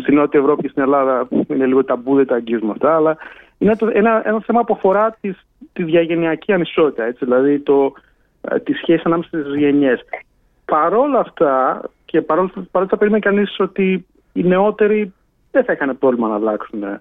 Στην 0.00 0.14
Νότια 0.14 0.40
Ευρώπη 0.40 0.62
και 0.62 0.68
στην 0.68 0.82
Ελλάδα 0.82 1.28
είναι 1.46 1.66
λίγο 1.66 1.84
ταμπού, 1.84 2.14
δεν 2.14 2.26
τα 2.26 2.34
αγγίζουμε 2.34 2.70
αυτά. 2.70 2.96
Αλλά 2.96 3.16
είναι 3.58 3.76
το, 3.76 3.90
ένα, 3.92 4.28
ένα 4.28 4.40
θέμα 4.40 4.64
που 4.64 4.74
αφορά 4.74 5.16
τη, 5.20 5.34
τη 5.72 5.82
διαγενειακή 5.82 6.52
ανισότητα. 6.52 7.04
Έτσι, 7.04 7.24
δηλαδή 7.24 7.58
το, 7.60 7.92
ε, 8.40 8.58
τη 8.58 8.72
σχέση 8.72 9.02
ανάμεσα 9.04 9.28
στις 9.28 9.54
γενιές. 9.54 10.00
Παρόλα 10.64 11.18
αυτά, 11.18 11.82
και 12.04 12.22
παρόλα 12.22 12.48
παρόλα 12.48 12.68
αυτά, 12.72 12.96
περίμενε 12.96 13.22
κανείς 13.22 13.58
ότι 13.58 14.06
οι 14.34 14.42
νεότεροι 14.42 15.12
δεν 15.50 15.64
θα 15.64 15.72
είχαν 15.72 15.98
πρόβλημα 15.98 16.28
να 16.28 16.34
αλλάξουν 16.34 16.82
ε, 16.82 17.00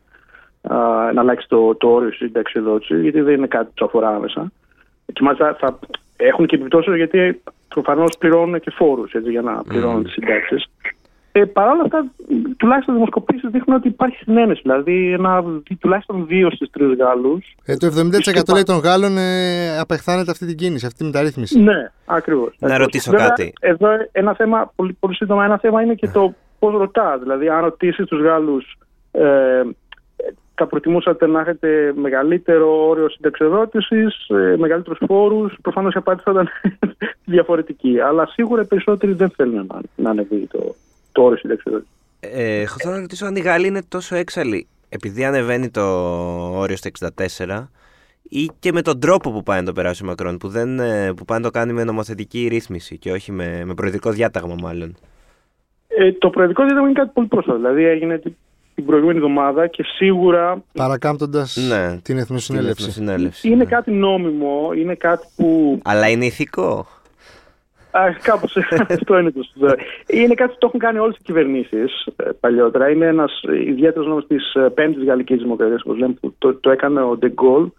α, 0.61 0.77
να 1.13 1.21
αλλάξει 1.21 1.47
το, 1.47 1.75
το 1.75 1.87
όριο 1.87 2.11
συνταξιοδότηση, 2.11 3.01
γιατί 3.01 3.21
δεν 3.21 3.33
είναι 3.33 3.47
κάτι 3.47 3.65
που 3.65 3.71
του 3.73 3.85
αφορά 3.85 4.09
άμεσα. 4.09 4.51
Και 5.13 5.23
μάλιστα 5.23 5.55
θα 5.59 5.79
έχουν 6.17 6.45
και 6.45 6.55
επιπτώσεις 6.55 6.95
γιατί 6.95 7.41
προφανώς 7.67 8.17
πληρώνουν 8.17 8.59
και 8.59 8.71
φόρους 8.71 9.11
για 9.29 9.41
να 9.41 9.63
πληρώνουν 9.63 10.01
Mm. 10.01 10.03
τις 10.03 10.13
συντάξεις. 10.13 10.65
Ε, 11.35 11.45
Παρ' 11.45 11.67
όλα 11.67 11.81
αυτά, 11.81 12.05
τουλάχιστον 12.57 12.93
οι 12.93 12.97
δημοσκοπήσεις 12.97 13.49
δείχνουν 13.49 13.77
ότι 13.77 13.87
υπάρχει 13.87 14.17
συνένεση. 14.17 14.61
Δηλαδή, 14.61 15.11
ένα, 15.13 15.43
τουλάχιστον 15.79 16.25
δύο 16.27 16.51
στις 16.51 16.69
τρεις 16.69 16.97
Γάλλους. 16.97 17.55
Ε, 17.65 17.75
το 17.75 17.85
70% 17.85 18.53
λέει 18.53 18.63
των 18.63 18.77
Γάλλων 18.77 19.17
ε, 19.17 19.79
απεχθάνεται 19.79 20.31
αυτή 20.31 20.45
την 20.45 20.57
κίνηση, 20.57 20.85
αυτή 20.85 20.97
τη 20.97 21.03
μεταρρύθμιση. 21.03 21.59
Ναι, 21.59 21.91
ακριβώς. 22.05 22.55
Να 22.59 22.77
ρωτήσω 22.77 23.11
κάτι. 23.11 23.53
Εδώ 23.59 23.87
ένα 24.11 24.33
θέμα, 24.33 24.71
πολύ, 24.75 24.93
πολύ 24.99 25.15
σύντομα, 25.15 25.45
ένα 25.45 25.57
θέμα 25.57 25.81
είναι 25.81 25.93
και 25.93 26.07
το 26.07 26.33
πώς 26.63 26.77
ρωτάς. 26.77 27.19
Δηλαδή, 27.19 27.49
αν 27.49 27.61
ρωτήσεις 27.61 28.05
τους 28.05 28.21
Γάλλους, 28.21 28.77
ε, 29.11 29.61
θα 30.55 30.67
προτιμούσατε 30.67 31.27
να 31.27 31.39
έχετε 31.39 31.93
μεγαλύτερο 31.95 32.87
όριο 32.87 33.09
συνταξιοδότησης, 33.09 34.27
ε, 34.27 34.55
μεγαλύτερους 34.57 34.99
φόρους. 35.07 35.53
Προφανώς 35.61 35.93
η 35.93 35.97
απάντηση 35.97 36.23
θα 36.25 36.31
ήταν 36.31 36.49
διαφορετική. 37.35 37.99
Αλλά 37.99 38.27
σίγουρα 38.27 38.61
οι 38.61 38.65
περισσότεροι 38.65 39.13
δεν 39.13 39.29
θέλουν 39.29 39.65
να, 39.65 39.79
να 39.95 40.09
ανεβεί 40.09 40.47
το, 40.47 40.75
το 41.11 41.21
όριο 41.21 41.37
συνταξιοδότησης. 41.37 41.93
Ε, 42.19 42.61
έχω 42.61 42.75
θέλω 42.79 42.93
να 42.93 42.99
ρωτήσω 42.99 43.25
αν 43.25 43.35
οι 43.35 43.39
Γάλλοι 43.39 43.67
είναι 43.67 43.81
τόσο 43.87 44.15
έξαλλοι 44.15 44.67
επειδή 44.89 45.25
ανεβαίνει 45.25 45.69
το 45.69 45.81
όριο 46.59 46.75
στο 46.77 46.89
64 47.47 47.67
ή 48.23 48.49
και 48.59 48.71
με 48.71 48.81
τον 48.81 48.99
τρόπο 48.99 49.31
που 49.31 49.43
πάει 49.43 49.59
να 49.59 49.65
το 49.65 49.71
περάσει 49.71 50.03
ο 50.03 50.05
Μακρόν 50.05 50.37
που, 50.37 50.47
δεν, 50.47 50.79
ε, 50.79 51.13
που 51.13 51.25
πάει 51.25 51.37
να 51.37 51.43
το 51.43 51.51
κάνει 51.51 51.73
με 51.73 51.83
νομοθετική 51.83 52.47
ρύθμιση 52.47 52.97
και 52.97 53.11
όχι 53.11 53.31
με, 53.31 53.65
με 53.65 53.73
προεδρικό 53.73 54.11
διάταγμα 54.11 54.55
μάλλον. 54.61 54.95
Ε, 55.97 56.11
το 56.11 56.29
προεδρικό 56.29 56.63
διάταγμα 56.63 56.89
είναι 56.89 56.99
κάτι 56.99 57.11
πολύ 57.13 57.27
πρόσφατο. 57.27 57.57
Δηλαδή 57.57 57.85
έγινε 57.85 58.17
την, 58.17 58.35
την 58.75 58.85
προηγούμενη 58.85 59.17
εβδομάδα 59.17 59.67
και 59.67 59.83
σίγουρα 59.83 60.63
Παρακάμπτοντας 60.73 61.67
Ναι. 61.69 61.97
την 62.03 62.17
Εθνοσυνέλευση. 62.17 62.81
Στην 62.81 63.03
Εθνοσυνέλευση, 63.03 63.47
είναι 63.47 63.55
ναι. 63.55 63.65
κάτι 63.65 63.91
νόμιμο, 63.91 64.71
είναι 64.75 64.95
κάτι 64.95 65.27
που 65.35 65.79
Αλλά 65.83 66.09
είναι 66.09 66.25
ηθικό. 66.25 66.87
Α, 67.91 68.01
Κάπως 68.23 68.57
αυτό 68.89 69.17
είναι 69.19 69.31
το 69.31 69.43
σωστό. 69.43 69.75
Είναι 70.07 70.33
κάτι 70.33 70.51
που 70.51 70.57
το 70.59 70.67
έχουν 70.67 70.79
κάνει 70.79 70.97
όλες 70.97 71.15
οι 71.15 71.23
κυβερνήσεις 71.23 72.07
παλιότερα. 72.39 72.89
Είναι 72.89 73.05
ένας 73.05 73.41
ιδιαίτερος 73.65 74.07
νόμος 74.07 74.27
της 74.27 74.55
Πέμπτης 74.73 75.03
Γαλλικής 75.03 75.41
Δημοκρατίας, 75.41 75.81
όπως 75.81 75.97
λέμε, 75.97 76.13
που 76.21 76.35
το, 76.37 76.53
το 76.53 76.71
έκανε 76.71 77.01
ο 77.01 77.17
Ντεγκόλ, 77.17 77.69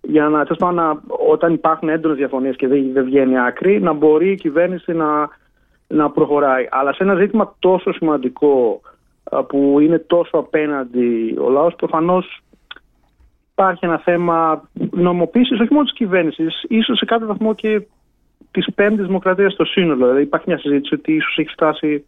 για 0.00 0.28
να, 0.28 0.42
τέλος 0.42 0.58
πάντων, 0.58 0.74
να 0.74 1.00
όταν 1.28 1.52
υπάρχουν 1.52 1.88
έντονες 1.88 2.16
διαφωνίες 2.16 2.56
και 2.56 2.68
δεν, 2.68 2.92
δεν 2.92 3.04
βγαίνει 3.04 3.38
άκρη, 3.38 3.80
να 3.80 3.92
μπορεί 3.92 4.30
η 4.30 4.34
κυβέρνηση 4.34 4.92
να, 4.92 5.28
να 5.86 6.10
προχωράει. 6.10 6.66
Αλλά 6.70 6.92
σε 6.92 7.02
ένα 7.02 7.14
ζήτημα 7.14 7.54
τόσο 7.58 7.92
σημαντικό 7.92 8.80
α, 9.24 9.42
που 9.44 9.80
είναι 9.80 9.98
τόσο 9.98 10.36
απέναντι 10.38 11.36
ο 11.44 11.48
λαός, 11.50 11.74
προφανώς 11.74 12.40
υπάρχει 13.52 13.84
ένα 13.84 13.98
θέμα 13.98 14.68
νομοποίησης 14.90 15.60
όχι 15.60 15.72
μόνο 15.72 15.84
της 15.84 15.94
κυβέρνησης, 15.94 16.64
ίσως 16.68 16.98
σε 16.98 17.04
κάποιο 17.04 17.26
βαθμό 17.26 17.54
και 17.54 17.82
της 18.50 18.66
Πέμπτης 18.74 19.06
Δημοκρατίας 19.06 19.52
στο 19.52 19.64
σύνολο. 19.64 20.04
Δηλαδή 20.04 20.22
υπάρχει 20.22 20.44
μια 20.48 20.58
συζήτηση 20.58 20.94
ότι 20.94 21.12
ίσως 21.12 21.36
έχει 21.38 21.48
φτάσει 21.48 22.04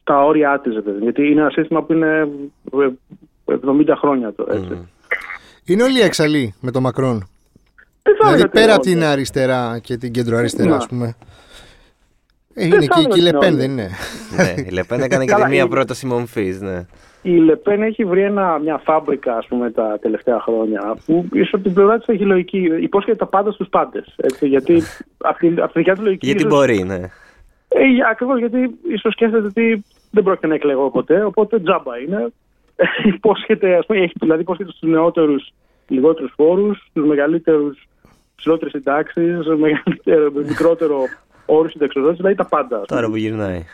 στα 0.00 0.24
όρια 0.24 0.60
της, 0.60 0.74
γιατί 1.00 1.30
είναι 1.30 1.40
ένα 1.40 1.50
σύστημα 1.50 1.82
που 1.82 1.92
είναι 1.92 2.28
ε, 2.72 2.88
70 3.66 3.94
χρόνια 3.98 4.32
τώρα. 4.32 4.54
Έτσι. 4.54 4.72
Μμ. 4.74 4.82
Είναι 5.66 5.82
όλοι 5.82 6.00
εξαλεί 6.00 6.54
με 6.60 6.70
τον 6.70 6.82
Μακρόν. 6.82 7.28
Δεν 8.02 8.16
θα 8.16 8.24
Δηλαδή 8.26 8.34
έλεγα 8.34 8.48
πέρα 8.48 8.64
ότι 8.64 8.72
από 8.74 8.82
την 8.82 8.92
είναι. 8.92 9.06
αριστερά 9.06 9.78
και 9.82 9.96
την 9.96 10.12
κεντροαριστερά, 10.12 10.68
Ναι. 10.68 10.74
ας 10.74 10.86
πούμε. 10.86 11.16
Ε, 12.54 12.66
είναι 12.66 12.78
και, 12.78 13.04
και 13.08 13.18
η 13.18 13.22
Λεπέν, 13.22 13.56
δεν 13.56 13.70
είναι. 13.70 13.90
ναι, 14.36 14.62
η 14.66 14.70
Λεπέν 14.70 15.00
έκανε 15.00 15.24
και 15.24 15.34
μία 15.48 15.68
πρόταση 15.68 16.06
μομφή. 16.06 16.56
Ναι. 16.60 16.86
Η 17.22 17.36
Λεπέν 17.36 17.82
έχει 17.82 18.04
βρει 18.04 18.22
ένα, 18.22 18.58
μια 18.58 18.80
φάμπρικα 18.84 19.36
ας 19.36 19.46
πούμε, 19.46 19.70
τα 19.70 19.98
τελευταία 20.00 20.40
χρόνια 20.40 20.96
που 21.06 21.28
ίσως 21.32 21.54
από 21.54 21.62
την 21.62 21.74
πλευρά 21.74 21.98
της 21.98 22.08
έχει 22.08 22.24
λογική. 22.24 22.70
Υπόσχεται 22.80 23.16
τα 23.16 23.26
πάντα 23.26 23.52
στους 23.52 23.68
πάντες. 23.68 24.14
Γιατί 24.40 24.82
από 25.18 25.38
τη, 25.38 25.46
από 25.46 25.72
τη 25.72 25.78
δικιά 25.78 25.94
του 25.94 26.02
λογική. 26.02 26.26
Γιατί 26.26 26.40
ίσως, 26.40 26.52
μπορεί, 26.52 26.82
ναι. 26.82 27.00
Ε, 27.68 27.82
Ακριβώς 28.10 28.38
γιατί 28.38 28.78
ίσως 28.88 29.12
σκέφτεται 29.12 29.46
ότι 29.46 29.84
δεν 30.10 30.22
πρόκειται 30.22 30.46
να 30.46 30.54
εκλεγώ 30.54 30.90
ποτέ, 30.90 31.24
οπότε 31.24 31.60
τζάμπα 31.60 31.98
είναι. 31.98 32.32
υπόσχεται, 33.14 33.76
ας 33.76 33.86
πούμε, 33.86 34.00
έχει 34.00 34.12
δηλαδή 34.20 34.40
υπόσχεται 34.40 34.70
στους 34.70 34.90
νεότερους 34.90 35.52
λιγότερους 35.88 36.32
φόρους, 36.36 36.86
στους 36.90 37.06
μεγαλύτερους 37.06 37.88
ψηλότερες 38.36 38.72
συντάξεις, 38.72 39.38
μικρότερο 40.46 41.04
όρους 41.46 41.72
συνταξιοδότησης, 41.72 42.22
δηλαδή 42.22 42.42
τα 42.42 42.48
πάντα. 42.48 42.82
Τώρα 42.86 43.08
που 43.08 43.16
γυρνάει. 43.16 43.64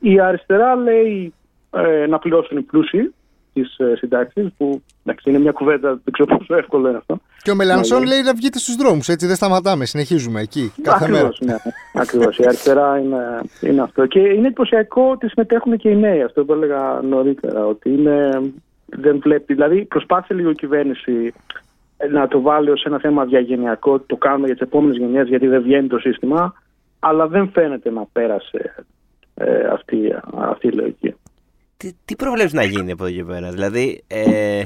Η 0.00 0.20
αριστερά 0.20 0.76
λέει 0.76 1.32
ε, 1.70 2.06
να 2.06 2.18
πληρώσουν 2.18 2.58
οι 2.58 2.62
πλούσιοι 2.62 3.14
τις 3.52 3.78
ε, 3.78 3.96
συντάξεις, 3.96 4.46
που 4.56 4.82
εντάξει, 5.04 5.30
είναι 5.30 5.38
μια 5.38 5.52
κουβέντα, 5.52 5.88
δεν 5.88 6.12
ξέρω 6.12 6.36
πόσο 6.36 6.54
εύκολο 6.54 6.88
είναι 6.88 6.96
αυτό. 6.96 7.20
Και 7.42 7.50
ο 7.50 7.54
Μελανσόν 7.54 8.02
λέει 8.04 8.22
να 8.22 8.34
βγείτε 8.34 8.58
στους 8.58 8.74
δρόμους, 8.74 9.08
έτσι 9.08 9.26
δεν 9.26 9.36
σταματάμε, 9.36 9.84
συνεχίζουμε 9.84 10.40
εκεί. 10.40 10.72
Κάθε 10.82 11.04
ακριβώς, 11.04 11.38
μέρα. 11.40 11.60
Ναι, 11.64 12.00
ακριβώς. 12.00 12.38
Η 12.38 12.44
αριστερά 12.46 12.98
είναι, 12.98 13.40
είναι 13.60 13.82
αυτό. 13.82 14.06
Και 14.06 14.18
είναι 14.18 14.46
εντυπωσιακό 14.46 15.10
ότι 15.10 15.28
συμμετέχουν 15.28 15.76
και 15.76 15.88
οι 15.88 15.96
νέοι, 15.96 16.22
αυτό 16.22 16.44
που 16.44 16.52
έλεγα 16.52 17.00
νωρίτερα, 17.02 17.66
ότι 17.66 17.90
είναι, 17.90 18.42
δεν 18.86 19.18
βλέπει. 19.22 19.54
Δηλαδή, 19.54 19.84
προσπάθησε 19.84 20.34
λίγο 20.34 20.50
η 20.50 20.54
κυβέρνηση 20.54 21.34
να 22.10 22.28
το 22.28 22.40
βάλει 22.40 22.70
ως 22.70 22.84
ένα 22.84 22.98
θέμα 22.98 23.24
διαγενειακό, 23.24 23.98
το 23.98 24.16
κάνουμε 24.16 24.46
για 24.46 24.54
τις 24.54 24.66
επόμενες 24.66 24.96
γενιές, 24.96 25.28
γιατί 25.28 25.46
δεν 25.46 25.62
βγαίνει 25.62 25.88
το 25.88 25.98
σύστημα, 25.98 26.54
αλλά 27.00 27.26
δεν 27.28 27.50
φαίνεται 27.50 27.90
να 27.90 28.04
πέρασε 28.12 28.84
ε, 29.34 29.66
αυτή, 29.66 29.96
αυτή 30.34 30.66
η 30.66 30.72
λογική. 30.72 31.14
Τι, 31.76 31.92
τι 32.04 32.16
προβλέψεις 32.16 32.52
να 32.52 32.62
γίνει 32.64 32.90
από 32.92 33.04
εδώ 33.04 33.14
και 33.14 33.24
πέρα, 33.24 33.50
δηλαδή 33.50 34.04
ε, 34.06 34.62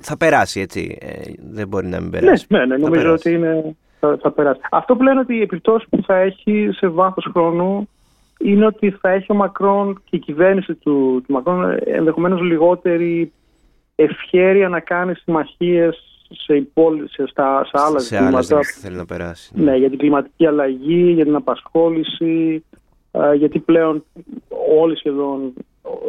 θα 0.00 0.16
περάσει 0.16 0.60
έτσι, 0.60 0.98
ε, 1.00 1.32
δεν 1.50 1.68
μπορεί 1.68 1.86
να 1.86 2.00
μην 2.00 2.10
Ναι, 2.10 2.18
περάσει. 2.20 2.46
ναι, 2.48 2.64
ναι 2.66 2.76
νομίζω 2.76 3.02
περάσει. 3.02 3.28
ότι 3.28 3.36
είναι, 3.36 3.76
θα, 4.00 4.18
θα 4.20 4.30
περάσει. 4.30 4.60
Αυτό 4.70 4.96
που 4.96 5.02
λένε 5.02 5.20
ότι 5.20 5.34
η 5.36 5.40
επιπτώση 5.40 5.86
που 5.90 6.02
θα 6.06 6.16
έχει 6.16 6.68
σε 6.72 6.88
βάθος 6.88 7.28
χρόνου 7.32 7.88
είναι 8.38 8.66
ότι 8.66 8.90
θα 8.90 9.10
έχει 9.10 9.32
ο 9.32 9.34
Μακρόν 9.34 10.02
και 10.04 10.16
η 10.16 10.18
κυβέρνηση 10.18 10.74
του, 10.74 11.22
του 11.26 11.32
Μακρόν 11.32 11.76
ενδεχομένως 11.84 12.40
λιγότερη 12.40 13.32
ευχέρεια 13.94 14.68
να 14.68 14.80
κάνει 14.80 15.14
συμμαχίες 15.14 16.13
σε, 16.30 16.54
υπόλοι, 16.56 17.08
σε, 17.08 17.26
στα, 17.26 17.64
σε 17.64 17.70
άλλα 17.72 17.98
σε 17.98 18.16
άλλες 18.16 18.46
ζητήματα. 18.46 18.54
δεν 18.56 18.64
θέλει 18.80 18.96
να 18.96 19.04
περάσει. 19.04 19.52
Ναι, 19.56 19.76
για 19.76 19.88
την 19.90 19.98
κλιματική 19.98 20.46
αλλαγή, 20.46 21.10
για 21.12 21.24
την 21.24 21.34
απασχόληση, 21.34 22.64
ε, 23.10 23.34
γιατί 23.34 23.58
πλέον 23.58 24.04
όλοι 24.78 24.96
σχεδόν 24.96 25.52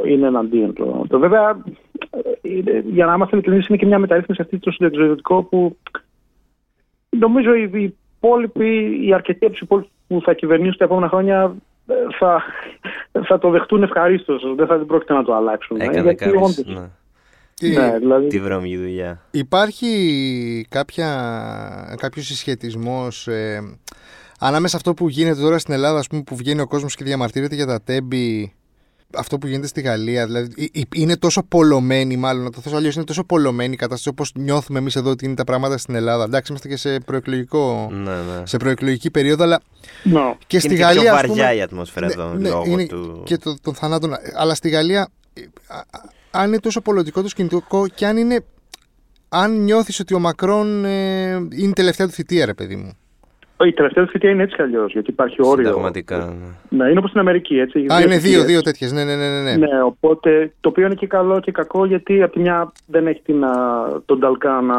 είναι 0.06 0.28
εναντίον 0.28 0.74
του. 0.74 1.06
Το 1.10 1.20
βέβαια, 1.20 1.64
ε, 2.10 2.50
είναι- 2.50 2.84
για 2.88 3.06
να 3.06 3.14
είμαστε 3.14 3.36
ειλικρινείς, 3.36 3.68
είναι 3.68 3.78
και 3.78 3.86
μια 3.86 4.00
μεταρρύθμιση 4.00 4.42
αυτή 4.42 4.58
το 4.58 4.72
συνταξιδοτικό 4.72 5.44
που 5.44 5.78
νομίζω 7.10 7.54
οι 7.56 7.70
οι 7.74 7.94
υπόλοιποι, 8.20 9.00
οι 9.08 9.14
αρκετοί 9.14 9.46
από 9.46 9.54
τους 9.54 9.62
υπόλοιπους 9.62 9.92
που 10.08 10.22
θα 10.24 10.34
κυβερνήσουν 10.34 10.78
τα 10.78 10.84
επόμενα 10.86 11.08
χρόνια 11.10 11.56
ε, 11.88 11.94
θα, 12.20 12.44
θα 13.26 13.38
το 13.38 13.50
δεχτούν 13.50 13.84
ευχαρίστως, 13.84 14.54
δεν 14.56 14.68
θα 14.68 14.78
δεν 14.78 14.86
πρόκειται 14.86 15.14
να 15.14 15.24
το 15.24 15.36
αλλάξουν. 15.36 15.80
ε, 15.80 15.84
Έκανε 15.84 16.02
γιατί 16.02 16.24
κάποιος, 17.62 17.72
όντως- 17.72 17.84
ναι, 17.84 17.86
Και 17.86 17.92
ναι, 17.92 18.00
δηλαδή, 18.00 18.28
τη 18.28 18.40
βρώμικη 18.40 18.78
δουλειά. 18.78 19.22
Υπάρχει 19.32 20.66
κάποια, 20.70 21.96
κάποιος 21.98 22.26
συσχετισμός 22.26 23.28
ε, 23.28 23.78
ανάμεσα 24.40 24.68
σε 24.70 24.76
αυτό 24.76 24.94
που 24.94 25.10
γίνεται 25.10 25.42
τώρα 25.42 25.58
στην 25.60 25.74
Ελλάδα, 25.74 26.00
ας 26.00 26.08
πούμε, 26.08 26.22
που 26.24 26.36
βγαίνει 26.36 26.62
ο 26.62 26.68
κόσμος 26.68 26.96
και 26.96 27.04
διαμαρτύρεται 27.04 27.56
για 27.56 27.66
τα 27.66 27.82
τέμπη, 27.82 28.54
αυτό 29.16 29.38
που 29.38 29.48
γίνεται 29.48 29.68
στη 29.68 29.82
Γαλλία, 29.82 30.26
δηλαδή 30.26 30.70
ε, 30.74 30.80
ε, 30.80 30.84
είναι 30.94 31.18
τόσο 31.18 31.44
πολλωμένη, 31.44 32.18
μάλλον 32.18 32.44
να 32.44 32.50
το 32.50 32.62
θέσω 32.62 32.76
αλλιώς, 32.76 32.96
είναι 32.96 33.04
τόσο 33.04 33.24
πολλωμένη 33.24 33.74
η 33.74 33.78
κατάσταση 33.78 34.10
όπως 34.10 34.32
νιώθουμε 34.36 34.80
εμείς 34.80 34.96
εδώ 34.96 35.10
ότι 35.10 35.26
είναι 35.26 35.36
τα 35.36 35.44
πράγματα 35.44 35.78
στην 35.78 35.96
Ελλάδα. 35.96 36.24
Εντάξει, 36.24 36.52
είμαστε 36.52 36.68
και 36.68 36.78
σε, 36.78 37.00
προεκλογικό, 37.00 37.90
Ναι, 37.92 38.12
ναι. 38.12 38.46
σε 38.46 38.58
προεκλογική 38.58 39.12
περίοδο, 39.12 39.44
αλλά 39.44 39.62
ναι. 40.04 40.36
και 40.48 40.60
στη 40.60 40.68
είναι 40.74 40.84
Γαλλία. 40.84 41.02
και 41.02 41.08
πιο 41.08 41.16
ας 41.16 41.22
πούμε, 41.22 41.34
βαριά 41.36 41.54
η 41.54 41.62
ατμόσφαιρα 41.62 42.06
εδώ 42.06 42.34
ναι, 42.34 42.50
λόγω 42.50 42.64
είναι 42.68 42.86
του... 42.86 43.22
και 43.26 43.38
το, 43.38 43.56
των 43.62 43.74
θανάτων. 43.74 44.14
Αλλά 44.36 44.56
στη 44.56 44.70
Γαλλία, 44.70 45.10
ε, 45.34 45.42
α- 45.68 45.78
α- 45.78 46.14
αν 46.36 46.48
είναι 46.48 46.60
τόσο 46.60 46.82
πολιτικό 46.82 47.22
το 47.22 47.28
σκηνικό 47.28 47.88
και 47.96 48.06
αν 48.06 48.18
είναι. 48.18 48.44
Αν 49.30 49.64
νιώθεις 49.64 50.00
ότι 50.00 50.14
ο 50.14 50.20
Μακρόν 50.20 50.86
ε, 50.86 51.34
είναι 51.34 51.70
η 51.70 51.74
τελευταία 51.74 52.08
του 52.08 52.14
θητεία, 52.14 52.46
ρε 52.46 52.54
παιδί 52.54 52.76
μου. 52.76 52.98
Η 53.64 53.74
τελευταία 53.74 54.06
του 54.06 54.12
θητεία 54.12 54.30
είναι 54.30 54.44
έτσι 54.44 54.56
κι 54.56 54.62
αλλιώς, 54.62 54.92
γιατί 54.92 55.10
υπάρχει 55.10 55.36
όριο. 55.40 55.66
Συνταγματικά. 55.66 56.18
ναι. 56.18 56.84
Ναι, 56.84 56.90
είναι 56.90 56.98
όπως 56.98 57.10
στην 57.10 57.22
Αμερική, 57.22 57.60
έτσι. 57.60 57.86
Α, 57.94 58.02
είναι 58.02 58.18
δύο, 58.18 58.20
θητείες. 58.20 58.46
δύο 58.46 58.62
τέτοιες. 58.62 58.92
Ναι, 58.92 59.04
ναι, 59.04 59.16
ναι. 59.16 59.30
ναι, 59.30 59.42
ναι. 59.42 59.56
Ναι, 59.56 59.82
οπότε 59.84 60.54
το 60.60 60.70
οποίο 60.70 60.86
είναι 60.86 60.96
και 60.96 61.08
καλό 61.08 61.40
και 61.40 61.52
κακό 61.52 61.86
γιατί 61.86 62.22
από 62.22 62.34
τη 62.34 62.40
μια 62.40 62.72
δεν 62.86 63.08
έχει 63.08 63.22
την, 63.22 63.44
α, 63.44 63.86
τον 64.06 64.20
Ταλκά 64.20 64.62
να 64.62 64.76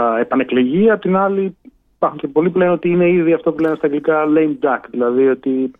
α, 0.00 0.18
επανεκλεγεί, 0.18 0.90
από 0.90 1.00
την 1.00 1.16
άλλη 1.16 1.56
υπάρχουν 1.96 2.18
και 2.18 2.28
πολλοί 2.28 2.50
που 2.50 2.58
λένε 2.58 2.70
ότι 2.70 2.88
είναι 2.88 3.08
ήδη 3.08 3.32
αυτό 3.32 3.52
που 3.52 3.60
λένε 3.60 3.74
στα 3.76 3.86
αγγλικά 3.86 4.24
lame 4.36 4.66
duck, 4.66 4.80
δηλαδή 4.90 5.28
ότι 5.28 5.70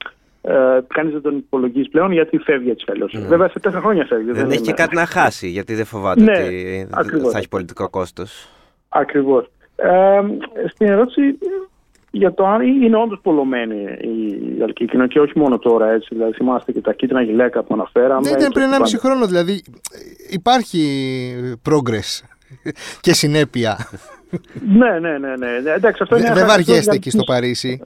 ε, 0.47 0.55
κανείς 0.95 1.13
δεν 1.13 1.23
τον 1.23 1.37
υπολογίζει 1.37 1.89
πλέον 1.89 2.13
γιατί 2.13 2.39
φεύγει 2.39 2.71
έτσι 2.71 2.85
κι 2.85 2.91
αλλιώς. 2.91 3.15
Βέβαια 3.29 3.49
σε 3.49 3.59
τέσσερα 3.61 3.81
χρόνια 3.83 4.05
φεύγει. 4.05 4.31
Δεν 4.33 4.45
έχει 4.47 4.57
είναι- 4.57 4.67
και 4.67 4.73
κάτι 4.73 4.97
να 4.97 5.07
χάσει, 5.07 5.49
γιατί 5.49 5.75
δεν 5.75 5.85
φοβάται 5.85 6.23
Ναι, 6.23 6.33
ότι 6.39 6.87
ακριβώς. 6.91 7.33
θα 7.33 7.39
έχει 7.39 7.49
πολιτικό 7.49 7.89
κόστος. 7.91 8.49
Ακριβώς. 8.89 9.47
Ε, 9.77 10.21
στην 10.69 10.87
ερώτηση 10.89 11.21
για 12.11 12.35
το 12.35 12.47
αν 12.47 12.61
είναι 12.83 12.97
όντως 12.97 13.19
πολλωμένη 13.23 13.77
η 14.01 14.57
γαλλική 14.59 14.85
κοινωνία 14.85 15.07
και 15.13 15.21
όχι 15.21 15.39
μόνο 15.39 15.59
τώρα 15.59 15.91
έτσι. 15.91 16.09
Δηλαδή, 16.11 16.33
θυμάστε 16.33 16.73
και 16.73 16.81
τα 16.81 16.93
κίτρινα 16.93 17.23
γυλαίκα 17.23 17.63
που 17.63 17.75
αναφέραμε. 17.75 18.29
Δεν 18.29 18.39
ήταν 18.39 18.51
και 18.51 18.59
πριν 18.59 18.71
τα 18.71 18.77
1,5 18.77 18.97
πάντα. 18.97 18.99
χρόνο, 18.99 19.27
δηλαδή 19.27 19.53
ε, 19.53 19.99
υπάρχει 20.31 20.81
progress 21.69 22.23
και 23.01 23.13
συνέπεια. 23.13 23.77
Ναι, 24.69 24.99
ναι, 24.99 25.19
ναι, 25.19 25.37
ναι. 25.37 25.59
ναι. 25.63 25.73
Εντάξει, 25.73 26.03
αυτό 26.03 26.17
είναι 26.17 26.25
Δεν 26.25 26.35
δεν 26.35 26.43
ένα 26.43 26.53
βαριέστε 26.53 26.73
χαρακτηριστικό 26.73 26.95
εκεί 26.95 27.11
στο 27.11 27.25
Παρίσι. 27.25 27.81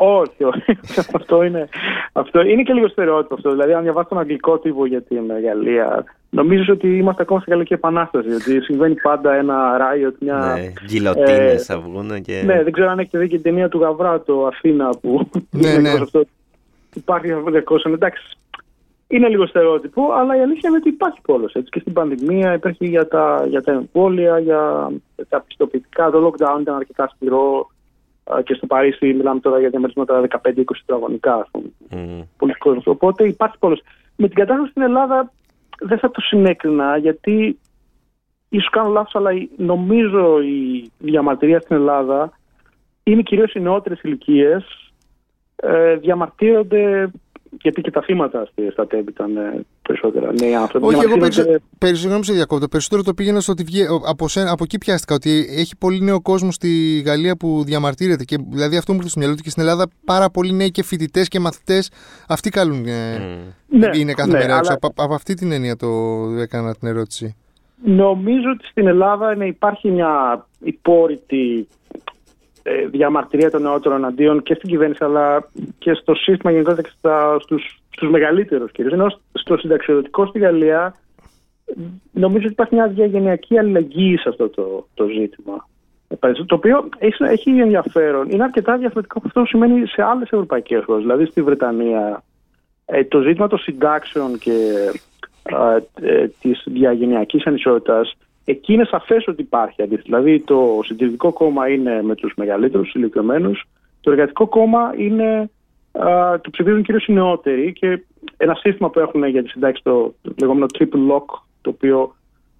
Όχι, 0.00 0.44
όχι. 0.44 0.78
αυτό, 1.18 1.42
είναι, 1.42 1.68
αυτό 2.12 2.40
είναι 2.40 2.62
και 2.62 2.72
λίγο 2.72 2.88
στερεότυπο 2.88 3.34
αυτό. 3.34 3.50
Δηλαδή, 3.50 3.72
αν 3.72 3.82
διαβάσει 3.82 4.08
τον 4.08 4.18
αγγλικό 4.18 4.58
τύπο 4.58 4.86
για 4.86 5.02
την 5.02 5.26
Γαλλία, 5.44 6.04
νομίζω 6.30 6.72
ότι 6.72 6.96
είμαστε 6.96 7.22
ακόμα 7.22 7.40
στη 7.40 7.50
Γαλλική 7.50 7.72
Επανάσταση. 7.72 8.28
Γιατί 8.28 8.60
συμβαίνει 8.60 8.94
πάντα 8.94 9.34
ένα 9.34 9.76
riot, 9.78 10.14
μια. 10.18 10.36
Ναι, 10.36 10.72
γκυλοτίνες 10.86 11.60
ε, 11.60 11.64
θα 11.74 11.78
βγουν 11.80 12.22
και... 12.22 12.42
Ναι, 12.44 12.62
δεν 12.62 12.72
ξέρω 12.72 12.90
αν 12.90 12.98
έχετε 12.98 13.18
δει 13.18 13.28
και 13.28 13.34
την 13.34 13.42
ταινία 13.42 13.68
του 13.68 13.78
Γαβρά, 13.78 14.20
το 14.20 14.46
Αθήνα, 14.46 14.88
που. 15.00 15.30
Ναι, 15.50 15.68
είναι 15.68 15.78
ναι. 15.78 15.88
ακριβώς 15.88 16.00
αυτό. 16.00 16.24
Υπάρχει 16.94 17.32
αυτό 17.32 17.50
το 17.50 17.62
κόσμο. 17.62 17.92
Εντάξει, 17.94 18.36
είναι 19.08 19.28
λίγο 19.28 19.46
στερεότυπο, 19.46 20.12
αλλά 20.12 20.36
η 20.36 20.40
αλήθεια 20.40 20.68
είναι 20.68 20.78
ότι 20.78 20.88
υπάρχει 20.88 21.20
πόλος. 21.22 21.54
Έτσι. 21.54 21.70
Και 21.70 21.80
στην 21.80 21.92
πανδημία 21.92 22.54
υπάρχει 22.54 22.86
για 22.86 23.08
τα, 23.08 23.44
για 23.48 23.62
τα 23.62 23.72
εμβόλια, 23.72 24.38
για 24.38 24.90
τα 25.28 25.40
πιστοποιητικά. 25.40 26.10
Το 26.10 26.26
lockdown 26.26 26.60
ήταν 26.60 26.74
αρκετά 26.74 27.12
σκληρό. 27.14 27.70
Α, 28.34 28.42
Και 28.42 28.54
στο 28.54 28.66
Παρίσι 28.66 29.12
μιλάμε 29.14 29.40
τώρα 29.40 29.58
για 29.60 29.68
διαμερίσματα 29.68 30.20
15-20 30.20 30.64
τετραγωνικά, 30.86 31.34
ας 31.34 31.48
πούμε. 31.50 31.68
Μμ. 31.90 32.20
Πολλοί 32.36 32.52
κόσμος. 32.52 32.86
Οπότε 32.86 33.24
υπάρχει 33.28 33.58
πόλος. 33.58 33.80
Με 34.16 34.26
την 34.26 34.36
κατάσταση 34.36 34.70
στην 34.70 34.82
Ελλάδα 34.82 35.32
δεν 35.80 35.98
θα 35.98 36.10
το 36.10 36.20
συνέκρινα, 36.20 36.96
γιατί 36.96 37.58
ίσως 38.48 38.70
κάνω 38.70 38.88
λάθος, 38.88 39.14
αλλά 39.14 39.32
η- 39.32 39.48
νομίζω 39.56 40.40
η 40.40 40.90
διαμαρτυρία 40.98 41.60
στην 41.60 41.76
Ελλάδα 41.76 42.32
είναι 43.02 43.22
κυρίως 43.22 43.52
οι 43.54 43.60
νεότερες 43.60 44.00
ηλικίες. 44.02 44.92
Ε, 45.56 45.94
διαμαρτύρονται, 45.96 47.10
γιατί 47.62 47.80
και 47.80 47.90
τα 47.90 48.02
θύματα 48.02 48.44
στη- 48.50 48.70
στα 48.70 48.86
τέμπη 48.86 49.10
ήταν 49.10 49.36
ε, 49.36 49.60
περισσότερα 49.88 50.32
νέοι 50.40 50.54
άνθρωποι. 50.54 50.86
Όχι, 50.86 50.94
εγώ 50.94 51.02
Διαμαρτύρονται- 51.04 51.20
περισσότερο, 51.30 51.58
περισσότερο 51.78 52.22
σε 52.22 52.32
διακόπτω. 52.32 52.68
Περισσότερο 52.68 53.02
το 53.02 53.14
πήγαινα 53.14 53.40
στο 53.40 53.52
ότι 53.52 53.62
βγε, 53.62 53.86
από, 54.08 54.28
σένα, 54.28 54.50
από 54.50 54.64
εκεί 54.64 54.78
πιάστηκα. 54.78 55.14
Ότι 55.14 55.46
έχει 55.50 55.76
πολύ 55.76 56.00
νέο 56.00 56.20
κόσμο 56.20 56.50
στη 56.52 57.02
Γαλλία 57.06 57.36
που 57.36 57.62
διαμαρτύρεται. 57.64 58.24
Και, 58.24 58.36
δηλαδή 58.50 58.76
αυτό 58.76 58.92
μου 58.92 58.98
έρθει 58.98 59.10
στο 59.10 59.18
μυαλό 59.18 59.34
ότι 59.34 59.42
και 59.42 59.50
στην 59.50 59.62
Ελλάδα 59.62 59.86
πάρα 60.04 60.30
πολλοί 60.30 60.52
νέοι 60.52 60.70
και 60.70 60.82
φοιτητές 60.84 61.28
και 61.28 61.40
μαθητές. 61.40 61.90
Αυτοί 62.28 62.50
καλούν. 62.50 62.86
ε, 62.86 63.18
Μμ. 63.68 63.78
Ναι, 63.78 63.88
είναι 63.98 64.12
κάθε 64.12 64.30
ναι, 64.30 64.38
μέρα 64.38 64.56
έξω. 64.56 64.70
αλλά- 64.72 64.78
Από, 64.82 65.02
από 65.02 65.14
αυτή 65.14 65.34
την 65.34 65.52
έννοια 65.52 65.76
το 65.76 65.88
έκανα 66.38 66.74
την 66.74 66.88
ερώτηση. 66.88 67.36
Νομίζω 67.84 68.50
ότι 68.54 68.66
στην 68.66 68.86
Ελλάδα 68.86 69.34
ναι, 69.36 69.46
υπάρχει 69.46 69.90
μια 69.90 70.46
υπόρρητη 70.58 71.68
ε, 71.70 71.77
διαμαρτυρία 72.90 73.50
των 73.50 73.62
νεότερων 73.62 74.04
αντίον 74.04 74.42
και 74.42 74.54
στην 74.54 74.68
κυβέρνηση 74.68 75.04
αλλά 75.04 75.48
και 75.78 75.92
στο 75.92 76.14
σύστημα 76.14 76.50
γενικότερα 76.50 76.82
και 76.82 76.94
στα, 76.98 77.38
στους, 77.40 77.80
στους 77.90 78.10
μεγαλύτερους 78.10 78.72
κυρίως. 78.72 78.92
Ενώ 78.92 79.18
στο 79.32 79.56
συνταξιοδοτικό 79.56 80.26
στη 80.26 80.38
Γαλλία 80.38 80.94
νομίζω 82.12 82.44
ότι 82.44 82.52
υπάρχει 82.52 82.74
μια 82.74 82.86
διαγενειακή 82.86 83.58
αλληλεγγύη 83.58 84.16
σε 84.16 84.28
αυτό 84.28 84.48
το, 84.48 84.86
το 84.94 85.06
ζήτημα. 85.06 85.66
Το 86.46 86.54
οποίο 86.54 86.88
έχει, 86.98 87.24
έχει 87.24 87.50
ενδιαφέρον. 87.50 88.30
Είναι 88.30 88.42
αρκετά 88.42 88.76
διαφορετικό 88.76 89.18
από 89.18 89.26
αυτό 89.26 89.40
που 89.40 89.46
σημαίνει 89.46 89.86
σε 89.86 90.02
άλλες 90.02 90.30
ευρωπαϊκές 90.30 90.84
χώρες. 90.84 91.02
Δηλαδή 91.02 91.24
στη 91.24 91.42
Βρετανία 91.42 92.22
ε, 92.86 93.04
το 93.04 93.20
ζήτημα 93.20 93.46
των 93.46 93.58
συντάξεων 93.58 94.38
και 94.38 94.52
ε, 95.42 96.12
ε, 96.12 96.28
της 96.40 96.62
διαγενειακής 96.66 97.46
ανισότητας 97.46 98.16
εκεί 98.50 98.72
είναι 98.72 98.84
σαφές 98.84 99.26
ότι 99.26 99.42
υπάρχει 99.42 99.82
αντίθεση. 99.82 100.06
Δηλαδή 100.06 100.40
το 100.40 100.80
συντηρητικό 100.84 101.32
κόμμα 101.32 101.68
είναι 101.68 102.02
με 102.02 102.14
τους 102.14 102.32
μεγαλύτερους 102.36 102.94
ηλικιωμένους, 102.94 103.64
το 104.00 104.10
εργατικό 104.10 104.46
κόμμα 104.46 104.94
είναι 104.96 105.50
α, 105.92 106.40
το 106.40 106.50
ψηφίζουν 106.50 106.82
κυρίως 106.82 107.06
οι 107.06 107.12
νεότεροι 107.12 107.72
και 107.72 108.04
ένα 108.36 108.54
σύστημα 108.54 108.90
που 108.90 109.00
έχουν 109.00 109.24
για 109.24 109.42
τη 109.42 109.48
συντάξη, 109.48 109.82
το 109.82 110.14
λεγόμενο 110.40 110.66
triple 110.78 111.12
lock, 111.12 111.24
το 111.60 111.70
οποίο 111.70 112.14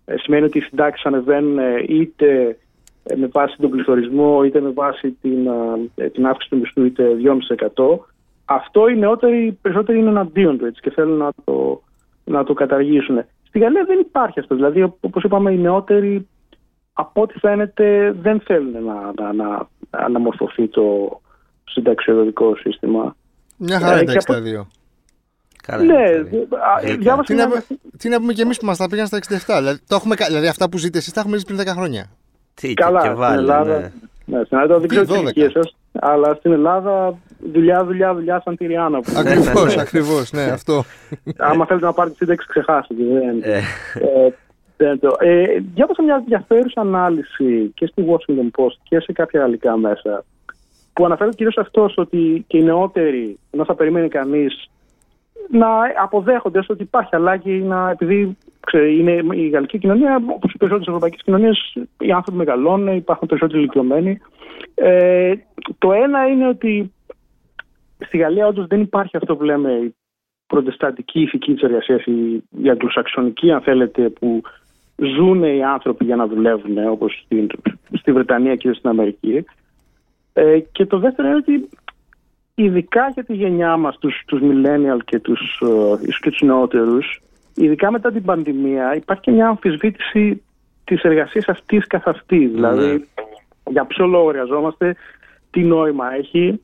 ε, 0.04 0.14
σημαίνει 0.16 0.44
ότι 0.44 0.58
οι 0.58 0.60
συντάξεις 0.60 1.06
ανεβαίνουν 1.06 1.58
ε, 1.58 1.84
είτε 1.88 2.58
ε, 3.02 3.16
με 3.16 3.26
βάση 3.26 3.56
τον 3.58 3.70
πληθωρισμό, 3.70 4.44
είτε 4.44 4.60
με 4.60 4.70
βάση 4.70 5.10
την, 5.20 5.48
την 6.12 6.26
αύξηση 6.26 6.50
του 6.50 6.58
μισθού, 6.58 6.84
είτε 6.84 7.04
2,5%. 7.76 7.98
Αυτό 8.44 8.88
οι 8.88 8.96
νεότεροι 8.96 9.58
περισσότεροι 9.62 9.98
είναι 9.98 10.08
εναντίον 10.08 10.58
του 10.58 10.64
έτσι, 10.64 10.80
και 10.80 10.90
θέλουν 10.90 11.16
να 11.16 11.30
το, 11.44 11.82
να 12.24 12.44
το 12.44 12.52
καταργήσουν. 12.52 13.24
Στη 13.48 13.58
Γαλλία 13.58 13.84
δεν 13.84 13.98
υπάρχει 13.98 14.40
αυτό. 14.40 14.54
Δηλαδή, 14.54 14.82
όπως 14.82 15.22
είπαμε, 15.22 15.52
οι 15.52 15.58
νεότεροι 15.58 16.28
από 16.92 17.22
ό,τι 17.22 17.38
φαίνεται 17.38 18.12
δεν 18.20 18.40
θέλουν 18.40 18.84
να, 18.84 19.12
να, 19.22 19.32
να 19.32 19.68
αναμορφωθεί 19.90 20.68
το 20.68 21.20
συνταξιοδοτικό 21.64 22.56
σύστημα. 22.56 23.16
Μια 23.56 23.80
χαρά 23.80 24.02
είναι 24.02 24.12
τα 24.12 24.34
62. 24.34 24.66
Καλά, 25.62 25.82
ναι, 25.82 26.22
διάβασα. 26.96 27.22
Τι, 27.22 27.34
να, 27.34 27.48
τι 27.98 28.08
να 28.08 28.18
πούμε 28.20 28.32
και 28.32 28.42
εμείς 28.42 28.58
που 28.58 28.66
μας 28.66 28.76
τα 28.76 28.88
πήγαν 28.88 29.06
στα 29.06 29.18
67. 29.18 29.54
Δηλαδή, 29.58 29.78
το 29.86 29.94
έχουμε, 29.94 30.14
δηλαδή 30.26 30.46
αυτά 30.46 30.68
που 30.68 30.78
ζείτε 30.78 30.98
εσείς 30.98 31.12
τα 31.12 31.20
έχουμε 31.20 31.36
ζήσει 31.36 31.54
πριν 31.54 31.60
10 31.60 31.72
χρόνια. 31.76 32.10
Τι, 32.54 32.74
Καλά, 32.74 33.02
και, 33.02 33.08
και 33.08 33.14
βάλε, 33.14 33.36
στην 33.36 33.48
Ελλάδα. 33.48 33.78
Ναι. 33.78 33.92
Ναι, 34.24 34.44
στην 34.44 34.58
Ελλάδα 34.58 34.78
δεν 34.78 34.88
ξέρω 34.88 35.04
τι 35.04 35.18
ηλικίε 35.18 35.50
σας, 35.50 35.76
αλλά 35.92 36.34
στην 36.34 36.52
Ελλάδα 36.52 37.18
δουλειά, 37.52 37.84
δουλειά, 37.84 38.14
δουλειά 38.14 38.40
σαν 38.44 38.56
τη 38.56 38.66
Ριάννα. 38.66 39.00
Ακριβώς, 39.16 39.76
ακριβώς, 39.76 40.32
ναι, 40.32 40.42
αυτό. 40.42 40.84
Άμα 41.36 41.66
θέλετε 41.66 41.86
να 41.86 41.92
πάρετε 41.92 42.16
σύνταξη, 42.16 42.46
ξεχάσετε. 42.48 43.02
Δεν. 43.12 43.42
Ε. 43.42 43.62
Ε, 44.80 44.98
ε, 45.18 45.60
διάβασα 45.74 46.02
μια 46.02 46.14
ενδιαφέρουσα 46.14 46.80
ανάλυση 46.80 47.72
και 47.74 47.86
στη 47.86 48.04
Washington 48.08 48.62
Post 48.62 48.76
και 48.82 49.00
σε 49.00 49.12
κάποια 49.12 49.40
γαλλικά 49.40 49.76
μέσα 49.76 50.24
που 50.92 51.04
αναφέρεται 51.04 51.36
κυρίως 51.36 51.56
αυτός 51.56 51.94
ότι 51.96 52.44
και 52.46 52.58
οι 52.58 52.62
νεότεροι, 52.62 53.38
ενώ 53.50 53.64
θα 53.64 53.74
περιμένει 53.74 54.08
κανείς 54.08 54.68
να 55.50 55.68
αποδέχονται 56.02 56.64
ότι 56.68 56.82
υπάρχει 56.82 57.14
ανάγκη 57.14 57.50
να, 57.50 57.90
επειδή 57.90 58.36
ξέρει, 58.66 58.98
είναι 58.98 59.22
η 59.30 59.48
γαλλική 59.48 59.78
κοινωνία, 59.78 60.22
όπως 60.26 60.52
οι 60.52 60.56
περισσότερες 60.56 60.88
ευρωπαϊκές 60.88 61.22
κοινωνίες, 61.24 61.76
οι 61.98 62.12
άνθρωποι 62.12 62.38
μεγαλώνουν, 62.38 62.96
υπάρχουν 62.96 63.28
περισσότεροι 63.28 63.58
ηλικιωμένοι. 63.58 64.18
Ε, 64.74 65.32
το 65.78 65.92
ένα 65.92 66.26
είναι 66.26 66.48
ότι 66.48 66.92
στη 67.98 68.18
Γαλλία 68.18 68.46
όντως 68.46 68.66
δεν 68.66 68.80
υπάρχει 68.80 69.16
αυτό 69.16 69.36
που 69.36 69.44
λέμε 69.44 69.72
η 69.72 69.94
προτεστατική 70.46 71.20
ηθική 71.20 71.52
της 71.52 71.62
εργασίας, 71.62 72.04
η, 72.04 72.44
η 72.62 72.70
αγγλοσαξονική, 72.70 73.50
αν 73.52 73.60
θέλετε, 73.60 74.08
που 74.08 74.42
ζουν 74.96 75.42
οι 75.42 75.64
άνθρωποι 75.64 76.04
για 76.04 76.16
να 76.16 76.26
δουλεύουν, 76.26 76.88
όπως 76.88 77.26
στη 77.92 78.12
Βρετανία 78.12 78.56
και 78.56 78.72
στην 78.72 78.88
Αμερική. 78.88 79.44
Ε, 80.32 80.58
και 80.58 80.86
το 80.86 80.98
δεύτερο 80.98 81.28
είναι 81.28 81.36
ότι 81.36 81.68
ειδικά 82.54 83.10
για 83.14 83.24
τη 83.24 83.34
γενιά 83.34 83.76
μας, 83.76 83.98
τους, 83.98 84.22
τους 84.26 84.40
millennial 84.42 84.98
και 85.04 85.18
τους, 85.18 85.62
uh, 85.66 85.98
και 86.20 86.30
τους 86.30 86.40
νεότερους, 86.40 87.20
ειδικά 87.54 87.90
μετά 87.90 88.12
την 88.12 88.24
πανδημία 88.24 88.94
υπάρχει 88.94 89.22
και 89.22 89.30
μια 89.30 89.48
αμφισβήτηση 89.48 90.42
της 90.84 91.02
εργασίας 91.02 91.48
αυτής 91.48 91.86
καθ' 91.86 92.08
αυτή. 92.08 92.38
Ναι. 92.38 92.46
Δηλαδή, 92.46 93.08
για 93.70 93.84
ποιο 93.84 94.06
λόγο 94.06 94.30
εργαζόμαστε, 94.30 94.96
τι 95.50 95.60
νόημα 95.60 96.14
έχει. 96.14 96.60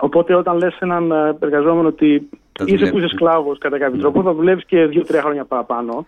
Οπότε 0.00 0.34
όταν 0.34 0.56
λες 0.56 0.76
έναν 0.80 1.10
ε, 1.10 1.36
εργαζόμενο 1.40 1.88
ότι 1.88 2.28
είσαι 2.64 2.90
που 2.90 2.98
είσαι 2.98 3.08
σκλάβος 3.08 3.58
κατά 3.58 3.78
κάποιο 3.78 3.94
ναι. 3.94 4.00
τρόπο, 4.00 4.22
θα 4.22 4.34
δουλεύει 4.34 4.64
και 4.64 4.86
δύο-τρία 4.86 5.22
χρόνια 5.22 5.44
παραπάνω. 5.44 6.06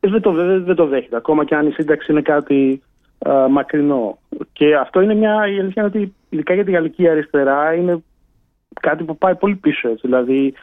Ε, 0.00 0.08
δεν 0.08 0.20
το, 0.20 0.32
δεν, 0.32 0.64
δεν 0.64 0.74
το 0.74 0.86
δέχεται. 0.86 1.16
Ακόμα 1.16 1.44
και 1.44 1.54
αν 1.54 1.66
η 1.66 1.70
σύνταξη 1.70 2.12
είναι 2.12 2.22
κάτι 2.22 2.82
uh, 3.18 3.46
μακρινό. 3.50 4.18
Και 4.52 4.76
αυτό 4.76 5.00
είναι 5.00 5.14
μια. 5.14 5.32
Η 5.32 5.58
αλήθεια 5.58 5.82
είναι 5.82 5.92
ότι 5.94 6.14
ειδικά 6.28 6.54
για 6.54 6.64
τη 6.64 6.70
γαλλική 6.70 7.08
αριστερά 7.08 7.74
είναι 7.74 8.02
κάτι 8.80 9.04
που 9.04 9.18
πάει 9.18 9.34
πολύ 9.34 9.54
πίσω. 9.54 9.88
Έτσι. 9.88 10.06
Δηλαδή 10.06 10.54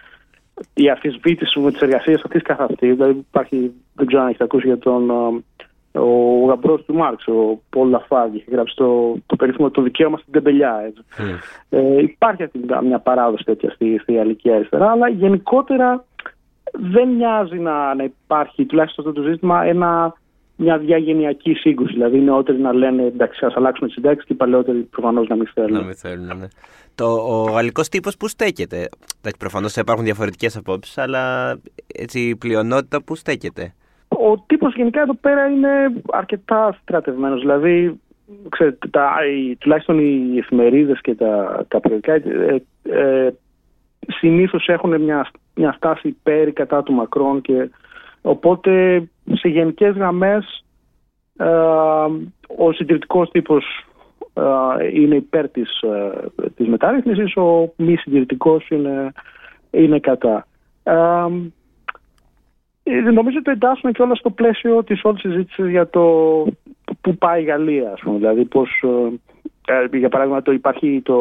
η 0.73 0.89
αφισβήτηση 0.89 1.59
με 1.59 1.71
τι 1.71 1.77
εργασίε 1.81 2.13
αυτής 2.13 2.41
καθ' 2.41 2.61
αυτή. 2.61 2.91
Δηλαδή 2.91 3.17
υπάρχει, 3.29 3.71
δεν 3.93 4.05
ξέρω 4.05 4.21
αν 4.21 4.27
έχετε 4.27 4.43
ακούσει 4.43 4.67
για 4.67 4.77
τον 4.77 5.11
ο 5.93 6.45
γαμπρός 6.45 6.83
του 6.85 6.93
Μάρξ, 6.93 7.27
ο 7.27 7.61
Πολ 7.69 7.89
Λαφάγ, 7.89 8.33
είχε 8.33 8.51
γράψει 8.51 8.75
το, 8.75 9.17
το 9.25 9.35
περίφημο 9.35 9.69
το 9.69 9.81
δικαίωμα 9.81 10.17
στην 10.17 10.33
τεμπελιά. 10.33 10.83
Έτσι. 10.85 11.01
Mm. 11.17 11.39
Ε, 11.69 12.01
υπάρχει 12.01 12.43
αυτή 12.43 12.59
μια 12.83 12.99
παράδοση 12.99 13.43
τέτοια 13.43 13.69
στη, 13.69 13.99
στη 14.01 14.13
γαλλική 14.13 14.51
αριστερά, 14.51 14.91
αλλά 14.91 15.09
γενικότερα 15.09 16.05
δεν 16.71 17.09
μοιάζει 17.09 17.57
να, 17.57 17.95
να 17.95 18.03
υπάρχει, 18.03 18.65
τουλάχιστον 18.65 19.07
αυτό 19.07 19.21
το 19.21 19.29
ζήτημα, 19.29 19.63
ένα 19.63 20.13
μια 20.55 20.77
διαγενειακή 20.77 21.53
σύγκρουση. 21.53 21.93
Δηλαδή 21.93 22.17
οι 22.17 22.21
νεότεροι 22.21 22.59
να 22.59 22.73
λένε 22.73 23.03
εντάξει, 23.03 23.45
ας 23.45 23.55
αλλάξουμε 23.55 23.87
τις 23.87 23.95
συντάξεις 23.95 24.25
και 24.25 24.33
οι 24.33 24.35
παλαιότεροι 24.35 24.77
προφανώς 24.77 25.27
να 25.27 25.35
μην 25.35 25.49
θέλουν. 25.53 25.71
Να 25.71 25.83
μην 25.83 25.95
θέλουν, 25.95 26.37
ναι. 26.37 26.47
Το, 26.95 27.05
ο 27.05 27.43
γαλλικός 27.43 27.89
τύπος 27.89 28.17
που 28.17 28.27
στέκεται. 28.27 28.89
Προφανώς 29.39 29.75
υπάρχουν 29.75 30.05
διαφορετικές 30.05 30.57
απόψεις, 30.57 30.97
αλλά 30.97 31.55
έτσι, 31.87 32.19
η 32.19 32.35
πλειονότητα 32.35 33.03
που 33.03 33.15
στέκεται. 33.15 33.73
Ο 34.29 34.43
τύπος 34.47 34.75
γενικά 34.75 35.01
εδώ 35.01 35.13
πέρα 35.13 35.47
είναι 35.47 35.69
αρκετά 36.11 36.77
στρατευμένος. 36.81 37.39
Δηλαδή, 37.39 37.99
ξέρετε, 38.49 38.87
τα, 38.87 39.11
οι, 39.25 39.55
τουλάχιστον 39.55 39.99
οι 39.99 40.37
εφημερίδες 40.37 41.01
και 41.01 41.15
τα, 41.15 41.65
τα 41.67 41.79
περιοδικά 41.79 42.13
ε, 42.13 42.63
ε, 42.83 43.33
συνήθως 44.07 44.67
έχουν 44.67 45.01
μια, 45.01 45.29
μια 45.55 45.71
στάση 45.71 46.07
υπέρ 46.07 46.53
κατά 46.53 46.83
του 46.83 46.93
Μακρόν 46.93 47.41
και 47.41 47.69
οπότε 48.21 49.03
σε 49.31 49.47
γενικές 49.47 49.95
γραμμές 49.95 50.65
ε, 51.37 51.45
ο 52.57 52.71
συντηρητικός 52.71 53.29
τύπος 53.29 53.65
ε, 54.33 54.99
είναι 54.99 55.15
υπέρ 55.15 55.49
της, 55.49 55.81
ε, 55.81 56.47
της 56.55 56.67
μεταρρύθμισης, 56.67 57.35
ο 57.35 57.73
μη 57.75 57.95
συντηρητικός 57.95 58.69
είναι, 58.69 59.11
είναι 59.71 59.99
κατά. 59.99 60.45
Νομίζω 62.83 63.37
ότι 63.37 63.43
το 63.43 63.51
εντάσσουμε 63.51 63.91
και 63.91 64.01
όλα 64.01 64.15
στο 64.15 64.29
πλαίσιο 64.29 64.83
της 64.83 65.03
όλης 65.03 65.21
συζήτησης 65.21 65.69
για 65.69 65.89
το 65.89 66.01
που 67.01 67.17
πάει 67.17 67.41
η 67.41 67.45
Γαλλία, 67.45 67.91
ας 67.91 67.99
πούμε. 67.99 68.17
Δηλαδή 68.17 68.45
πώς, 68.45 68.83
για 69.91 70.09
παράδειγμα 70.09 70.41
το 70.41 70.51
υπάρχει 70.51 71.01
το, 71.03 71.19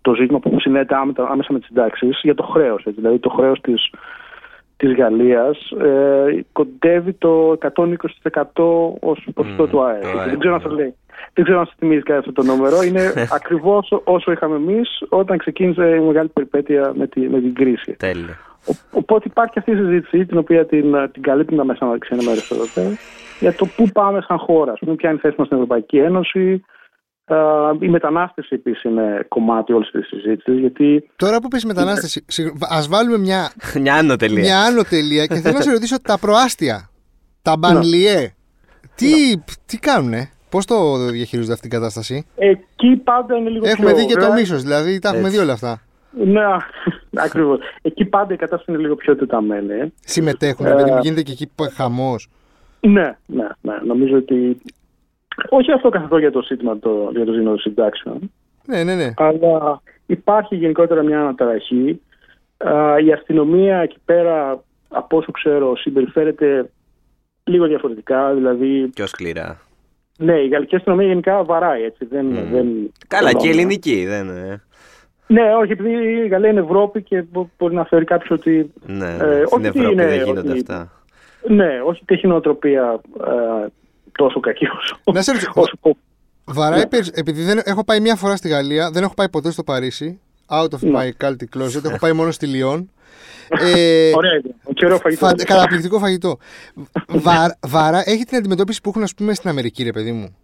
το 0.00 0.14
ζήτημα 0.14 0.38
που 0.38 0.60
συνέται 0.60 0.94
άμεσα 1.30 1.52
με 1.52 1.58
τις 1.58 1.66
συντάξεις 1.66 2.20
για 2.22 2.34
το 2.34 2.42
χρέος, 2.42 2.84
έτσι, 2.84 3.00
δηλαδή 3.00 3.18
το 3.18 3.28
χρέος 3.28 3.60
της 3.60 3.90
της 4.76 4.94
Γαλλίας 4.94 5.70
ε, 5.70 6.44
κοντεύει 6.52 7.12
το 7.12 7.58
120% 7.60 7.92
ως 9.00 9.26
ποσοστό 9.34 9.64
mm, 9.64 9.68
του 9.68 9.82
ΑΕΠ. 9.82 10.04
Δεν 10.28 10.38
ξέρω 10.38 10.54
αν 10.54 10.60
σας 10.60 10.72
λέει. 10.72 10.94
Δεν 11.32 11.44
ξέρω 11.44 11.58
αν 11.58 11.66
σας 11.66 11.74
θυμίζει 11.78 12.02
κάτι 12.02 12.18
αυτό 12.18 12.32
το 12.32 12.42
νούμερο. 12.42 12.82
Είναι 12.82 13.12
ακριβώς 13.38 14.00
όσο 14.04 14.32
είχαμε 14.32 14.56
εμείς 14.56 15.02
όταν 15.08 15.38
ξεκίνησε 15.38 15.88
η 15.88 16.00
μεγάλη 16.00 16.28
περιπέτεια 16.28 16.92
με, 16.94 17.06
τη, 17.06 17.20
με 17.20 17.40
την 17.40 17.54
κρίση. 17.54 17.92
Τέλεια. 17.92 18.38
Οπότε 18.90 19.24
υπάρχει 19.30 19.58
αυτή 19.58 19.70
η 19.70 19.76
συζήτηση, 19.76 20.26
την 20.26 20.38
οποία 20.38 20.66
την, 20.66 21.10
την 21.12 21.22
καλύπτουν 21.22 21.56
τα 21.56 21.64
μέσα 21.64 21.98
ενημέρωση 22.08 22.54
εδώ 22.54 22.96
για 23.40 23.54
το 23.54 23.66
πού 23.66 23.88
πάμε 23.92 24.24
σαν 24.28 24.38
χώρα. 24.38 24.72
Ποια 24.72 25.08
είναι 25.08 25.18
η 25.18 25.20
θέση 25.20 25.34
μας 25.38 25.46
στην 25.46 25.58
Ευρωπαϊκή 25.58 25.98
Ένωση, 25.98 26.64
η 27.80 27.88
μετανάστευση 27.88 28.54
επίσης 28.54 28.82
είναι 28.82 29.24
κομμάτι 29.28 29.72
όλης 29.72 29.90
της 29.90 30.06
συζήτησης. 30.06 30.58
Γιατί... 30.58 31.10
Τώρα 31.16 31.40
που 31.40 31.48
πεις 31.48 31.64
μετανάστευση, 31.64 32.24
ας 32.68 32.88
βάλουμε 32.88 33.18
μια, 33.18 33.52
μια 33.82 33.94
άνω 33.94 34.16
τελεία. 34.16 34.42
Μια 34.42 34.60
άνω 34.60 34.82
τελεία 34.82 35.26
και 35.26 35.34
θέλω 35.34 35.56
να 35.56 35.62
σε 35.62 35.70
ρωτήσω 35.70 36.00
τα 36.00 36.18
προάστια, 36.18 36.90
τα 37.42 37.56
μπανλιέ. 37.56 38.34
Τι, 38.94 39.36
τι 39.66 39.78
κάνουνε, 39.78 40.30
Πώς 40.48 40.64
το 40.64 40.96
διαχειρίζονται 40.96 41.52
αυτή 41.52 41.68
την 41.68 41.78
κατάσταση, 41.78 42.26
Εκεί 42.36 42.96
πάντα 43.04 43.36
είναι 43.36 43.50
λίγο 43.50 43.68
Έχουμε 43.68 43.92
δει 43.92 44.06
και 44.06 44.16
το 44.16 44.32
μίσος, 44.32 44.62
δηλαδή 44.62 44.98
τα 44.98 45.08
έχουμε 45.08 45.28
δει 45.28 45.38
όλα 45.38 45.52
αυτά. 45.52 45.80
Ναι, 46.24 46.44
ακριβώς. 47.26 47.58
Εκεί 47.82 48.04
πάντα 48.04 48.34
η 48.34 48.36
κατάσταση 48.36 48.72
είναι 48.72 48.80
λίγο 48.80 48.94
πιο 48.94 49.16
τεταμένη. 49.16 49.92
Συμμετέχουν, 50.00 50.66
ε, 50.66 50.98
γίνεται 51.00 51.22
και 51.22 51.32
εκεί 51.32 51.50
χαμός. 51.74 52.28
Ναι, 52.80 53.16
ναι, 53.26 53.46
ναι. 53.60 53.74
Νομίζω 53.84 54.16
ότι 54.16 54.60
όχι 55.48 55.72
αυτό 55.72 55.88
καθ' 55.88 56.02
αυτό 56.02 56.18
για 56.18 56.30
το 56.30 56.42
σύντημα 56.42 56.78
το, 56.78 57.10
για 57.12 57.24
το 57.24 57.32
σύνολο 57.32 57.58
συντάξεων. 57.58 58.30
Ναι, 58.66 58.84
ναι, 58.84 58.94
ναι. 58.94 59.12
Αλλά 59.16 59.82
υπάρχει 60.06 60.56
γενικότερα 60.56 61.02
μια 61.02 61.20
αναταραχή. 61.20 62.00
η 63.04 63.12
αστυνομία 63.12 63.78
εκεί 63.78 63.98
πέρα, 64.04 64.62
από 64.88 65.16
όσο 65.16 65.30
ξέρω, 65.32 65.76
συμπεριφέρεται 65.76 66.70
λίγο 67.44 67.66
διαφορετικά. 67.66 68.34
Δηλαδή... 68.34 68.90
Πιο 68.94 69.06
σκληρά. 69.06 69.60
Ναι, 70.18 70.34
η 70.40 70.48
γαλλική 70.48 70.76
αστυνομία 70.76 71.06
γενικά 71.06 71.44
βαράει 71.44 71.82
έτσι. 71.82 72.04
Δεν, 72.04 72.26
mm. 72.30 72.52
δεν... 72.52 72.92
Καλά, 73.06 73.32
και 73.32 73.46
η 73.46 73.50
ελληνική 73.50 74.06
δεν 74.06 74.28
είναι. 74.28 74.62
Ναι, 75.26 75.54
όχι, 75.60 75.72
επειδή 75.72 75.90
η 76.24 76.28
Γαλλία 76.28 76.50
είναι 76.50 76.60
Ευρώπη 76.60 77.02
και 77.02 77.24
μπορεί 77.58 77.74
να 77.74 77.84
θεωρεί 77.84 78.04
κάποιος 78.04 78.38
ότι. 78.38 78.72
Ναι, 78.86 79.16
ε, 79.20 79.42
στην 79.46 79.64
Ευρώπη 79.64 79.92
είναι, 79.92 80.06
δεν 80.06 80.22
γίνονται 80.22 80.50
ότι, 80.50 80.58
αυτά. 80.58 80.92
Ναι, 81.48 81.80
όχι 81.86 82.00
ότι 82.02 82.14
έχει 82.14 82.26
νοοτροπία 82.26 83.00
ε, 83.20 83.66
τόσο 84.12 84.40
κακή 84.40 84.66
όσο. 84.66 84.96
Να 85.12 85.22
σε 85.22 85.32
ρωτήσω. 85.32 85.52
Βαράει, 86.44 86.78
ναι. 86.78 86.98
επειδή 87.14 87.42
δεν, 87.42 87.60
έχω 87.64 87.84
πάει 87.84 88.00
μία 88.00 88.16
φορά 88.16 88.36
στη 88.36 88.48
Γαλλία, 88.48 88.90
δεν 88.90 89.02
έχω 89.02 89.14
πάει 89.14 89.28
ποτέ 89.28 89.50
στο 89.50 89.62
Παρίσι. 89.62 90.20
Out 90.48 90.68
of 90.68 90.80
ναι. 90.80 90.98
my 90.98 91.24
culty 91.24 91.58
closet. 91.58 91.84
έχω 91.84 91.98
πάει 92.00 92.12
μόνο 92.12 92.30
στη 92.30 92.46
Λιόν. 92.46 92.90
Ε, 93.48 94.10
Ωραία 94.14 94.40
ιδέα. 94.74 94.98
φαγητό. 94.98 95.44
καταπληκτικό 95.44 95.98
φαγητό. 95.98 96.38
Βα, 97.08 97.58
βαρά, 97.66 98.02
έχει 98.04 98.24
την 98.24 98.36
αντιμετώπιση 98.36 98.80
που 98.80 98.88
έχουν 98.88 99.02
ας 99.02 99.14
πούμε 99.14 99.34
στην 99.34 99.50
Αμερική, 99.50 99.82
ρε 99.82 99.92
παιδί 99.92 100.12
μου. 100.12 100.36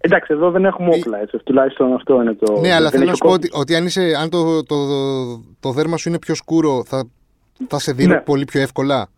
Εντάξει, 0.00 0.32
εδώ 0.32 0.50
δεν 0.50 0.64
έχουμε 0.64 0.94
όπλα, 0.96 1.20
έτσι. 1.20 1.38
Τουλάχιστον 1.44 1.92
αυτό 1.92 2.22
είναι 2.22 2.34
το. 2.34 2.60
Ναι, 2.60 2.72
αλλά 2.72 2.90
δεν 2.90 2.90
θέλω 2.90 3.02
έχει 3.02 3.10
να 3.10 3.16
σου 3.16 3.24
πω 3.24 3.30
ο 3.30 3.32
ότι, 3.32 3.50
ότι 3.52 3.74
αν, 3.74 3.84
είσαι, 3.86 4.12
αν 4.20 4.30
το, 4.30 4.62
το, 4.62 4.86
το, 4.86 5.42
το 5.60 5.70
δέρμα 5.70 5.96
σου 5.96 6.08
είναι 6.08 6.18
πιο 6.18 6.34
σκούρο, 6.34 6.84
θα, 6.86 7.04
θα 7.68 7.78
σε 7.78 7.92
δίνει 7.92 8.12
Ναι. 8.12 8.20
πολύ 8.20 8.44
πιο 8.44 8.60
εύκολα; 8.60 9.08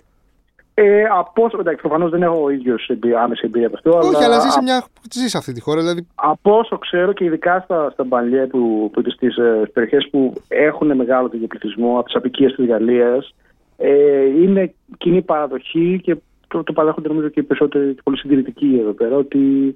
Ε, 0.74 1.04
από 1.04 1.42
όσο, 1.44 1.58
εντάξει, 1.60 1.80
προφανώς 1.80 2.10
δεν 2.10 2.22
έχω 2.22 2.42
ο 2.42 2.50
ίδιος 2.50 2.90
άμεση 3.22 3.42
εμπειρία 3.44 3.66
από 3.66 3.76
αυτό. 3.76 4.08
Όχι, 4.08 4.24
αλλά 4.24 4.38
ζεις 4.38 4.52
σε, 4.52 4.58
α- 4.58 4.62
μια, 4.62 4.84
ζεις 5.12 5.30
σε 5.30 5.36
αυτή 5.38 5.52
τη 5.52 5.60
χώρα. 5.60 5.80
Δηλαδή, 5.80 6.06
Από 6.14 6.58
όσο 6.58 6.78
ξέρω 6.78 7.12
και 7.12 7.24
ειδικά 7.24 7.60
στα, 7.64 7.90
στα 7.92 8.04
μπαλιέ 8.04 8.46
που, 8.46 8.90
που 8.92 9.02
στις 9.10 9.36
ε, 9.36 9.70
περιοχές 9.72 10.08
που 10.10 10.34
έχουν 10.48 10.96
μεγάλο 10.96 11.28
τέτοιο 11.28 11.46
πληθυσμό, 11.46 11.92
από 11.96 12.04
τις 12.04 12.14
απικίες 12.14 12.52
της 12.54 12.66
Γαλλίας, 12.66 13.34
ε, 13.76 14.24
είναι 14.24 14.74
κοινή 14.98 15.22
παραδοχή 15.22 16.00
και 16.02 16.16
το, 16.48 16.62
το 16.62 16.72
παραδέχονται 16.72 17.08
νομίζω 17.08 17.28
και 17.28 17.40
οι 17.40 17.42
περισσότεροι 17.42 17.94
και 17.94 18.00
πολύ 18.04 18.18
συντηρητικοί 18.18 18.78
εδώ 18.80 18.92
πέρα, 18.92 19.16
ότι 19.16 19.72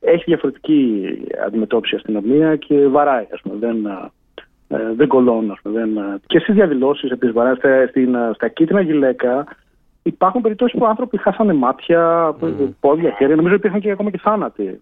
έχει 0.00 0.24
διαφορετική 0.26 1.08
αντιμετώπιση 1.46 1.94
η 1.94 1.96
αστυνομία 1.96 2.56
και 2.56 2.86
βαράει, 2.86 3.26
ας 3.32 3.40
πούμε, 3.40 3.56
δεν, 3.58 3.86
ε, 4.68 4.92
δεν 4.96 5.08
κολώνουν, 5.08 5.50
ας 5.50 5.58
πούμε, 5.62 5.80
δεν, 5.80 5.96
ε, 5.96 6.20
και 6.26 6.38
στις 6.38 6.54
διαδηλώσεις 6.54 7.10
επίσης 7.10 7.34
βαράει, 7.34 7.54
στα, 7.54 7.86
στην, 7.86 8.14
ε, 8.14 8.30
στα 8.34 8.48
κίτρινα 8.48 8.80
γυλαίκα, 8.80 9.46
Υπάρχουν 10.02 10.40
περιπτώσεις 10.40 10.78
που 10.78 10.86
άνθρωποι 10.86 11.16
χάσανε 11.18 11.52
μάτια, 11.52 12.34
πόδια, 12.80 13.14
χέρια. 13.18 13.36
Νομίζω 13.36 13.54
υπήρχαν 13.54 13.80
και 13.80 13.90
ακόμα 13.90 14.10
και 14.10 14.18
θάνατοι. 14.18 14.80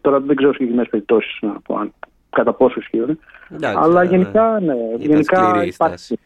Τώρα 0.00 0.20
δεν 0.20 0.36
ξέρω 0.36 0.52
συγκεκριμένες 0.52 0.90
περιπτώσεις 0.90 1.38
να 1.40 1.60
πω 1.60 1.76
αν 1.76 1.92
κατά 2.30 2.52
πόσο 2.52 2.80
ισχύουν. 2.80 3.18
Εντάξει, 3.50 3.78
Αλλά 3.80 4.02
ε, 4.02 4.06
γενικά, 4.06 4.60
ναι, 4.60 4.74
ήταν 4.74 5.00
γενικά 5.00 5.36
σκληρή 5.36 5.66
η 5.66 5.68
υπάρχει, 5.68 5.72
στάση. 5.72 6.18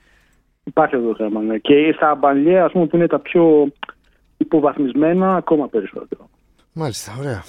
υπάρχει 0.65 0.95
αυτό 0.95 1.09
το 1.09 1.15
θέμα. 1.15 1.41
Ναι. 1.41 1.59
Και 1.59 1.93
στα 1.97 2.15
μπαλιέ, 2.15 2.61
ας 2.61 2.73
πούμε, 2.73 2.87
που 2.87 2.97
είναι 2.97 3.07
τα 3.07 3.19
πιο 3.19 3.73
υποβαθμισμένα, 4.37 5.37
ακόμα 5.37 5.69
περισσότερο. 5.69 6.29
Μάλιστα, 6.77 7.13
ωραία. 7.19 7.43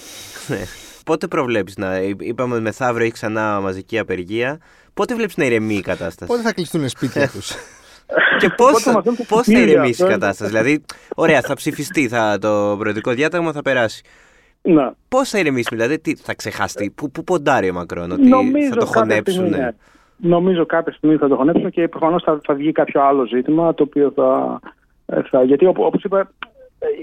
Ναι. 0.47 0.57
Πότε 1.05 1.27
προβλέπει 1.27 1.71
να. 1.77 1.97
Είπαμε 2.19 2.59
μεθαύριο 2.59 3.03
έχει 3.05 3.13
ξανά 3.13 3.59
μαζική 3.61 3.99
απεργία. 3.99 4.59
Πότε 4.93 5.15
βλέπεις 5.15 5.37
να 5.37 5.45
ηρεμεί 5.45 5.73
η 5.75 5.81
κατάσταση; 5.81 6.31
Πότε 6.31 6.41
θα 6.41 6.53
κλειστούν 6.53 6.89
σπίτια 6.89 7.29
τους; 7.33 7.51
Και 8.39 8.49
πώς 8.49 8.71
Πότε 8.71 8.91
μας 8.91 9.03
δίνουν 9.03 9.17
τα 9.17 9.23
πώς 9.27 9.37
θα 9.37 9.41
κτίρια, 9.51 9.61
ηρεμήσει 9.63 9.87
η 9.89 9.91
αυτό 9.91 10.05
είναι. 10.05 10.13
κατάσταση; 10.13 10.49
Δηλαδή, 10.51 10.85
ωραία, 11.15 11.41
θα 11.41 11.53
ψηφιστεί, 11.55 12.07
θα, 12.07 12.37
το 12.41 12.75
προεδρικό 12.79 13.11
διάταγμα 13.11 13.51
θα 13.51 13.61
περάσει. 13.61 14.03
Ναι. 14.61 14.89
Πώς 15.07 15.29
θα 15.29 15.39
ηρεμήσει, 15.39 15.69
δηλαδή, 15.71 15.99
τι 15.99 16.15
θα 16.15 16.35
ξεχαστεί, 16.35 16.89
πού, 16.95 17.11
πού 17.11 17.23
ποντάρει 17.23 17.69
ο 17.69 17.73
Μακρόν, 17.73 18.11
ότι 18.11 18.27
Νομίζω 18.27 18.67
θα 18.69 18.75
το 18.75 18.85
κάποια 18.85 18.99
χωνέψουν. 19.01 19.45
στιγμή, 19.45 19.57
ναι. 19.57 19.69
Νομίζω 20.17 20.65
κάποια 20.65 20.93
στιγμή 20.93 21.15
θα 21.17 21.27
το 21.27 21.35
χωνέψουν 21.35 21.69
και 21.71 21.87
προφανώς 21.87 22.23
θα, 22.23 22.39
θα 22.43 22.53
βγει 22.53 22.71
κάποιο 22.71 23.01
άλλο 23.03 23.25
ζήτημα 23.25 23.73
το 23.73 23.83
οποίο 23.83 24.11
θα. 24.15 24.59
ε, 25.05 25.21
θα 25.29 25.43
γιατί 25.43 25.65
όπως 25.65 26.03
είπα, 26.03 26.19
ε, 26.19 26.27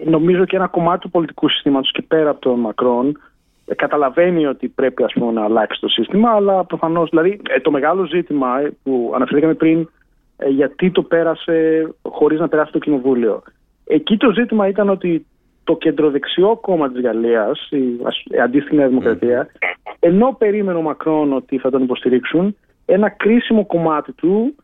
νομίζω 0.05 0.45
και 0.45 0.57
ένα 0.57 0.67
κομμάτι 0.67 1.01
του 1.01 1.11
πολιτικού 1.11 1.49
συστήματος 1.49 1.91
και 1.93 2.03
πέρα 2.03 2.31
από 2.31 2.41
τον 2.41 2.61
Μακρόν 2.61 3.21
ε, 3.67 3.75
καταλαβαίνει 3.75 4.47
ότι 4.47 4.69
πρέπει 4.69 5.03
ας 5.05 5.13
πούμε, 5.13 5.33
να 5.33 5.45
αλλάξει 5.45 5.81
το 5.81 5.89
σύστημα, 5.89 6.31
αλλά 6.31 6.65
προφανώς 6.65 7.11
δηλαδή 7.11 7.41
ε, 7.49 7.61
το 7.61 7.71
μεγάλο 7.71 8.05
ζήτημα 8.07 8.61
ε, 8.61 8.73
που 8.83 9.13
αναφερθήκαμε 9.15 9.55
πριν, 9.55 9.89
ε, 10.37 10.49
γιατί 10.49 10.91
το 10.91 11.03
πέρασε 11.03 11.89
χωρίς 12.03 12.41
να 12.41 12.49
περάσει 12.49 12.73
το 12.73 12.79
κοινοβούλιο. 12.79 13.43
Εκεί 13.87 14.17
το 14.17 14.33
ζήτημα 14.33 14.69
ήταν 14.69 14.89
ότι 14.89 15.27
το 15.65 15.77
κεντροδεξιό 15.77 16.57
κόμμα 16.61 16.91
της 16.91 17.03
Γαλλίας, 17.03 17.69
η, 17.71 18.01
ας- 18.03 18.23
η 18.25 18.39
αντίστοιχη 18.41 18.77
Νέα 18.77 18.89
Δημοκρατία, 18.89 19.49
ενώ 19.99 20.35
περίμενε 20.39 20.79
ο 20.79 20.83
Μακρόν 20.83 21.33
ότι 21.33 21.59
θα 21.59 21.71
τον 21.71 21.83
υποστηρίξουν, 21.83 22.57
ένα 22.87 23.09
κρίσιμο 23.09 23.67
κομμάτι 23.67 24.13
του 24.13 24.55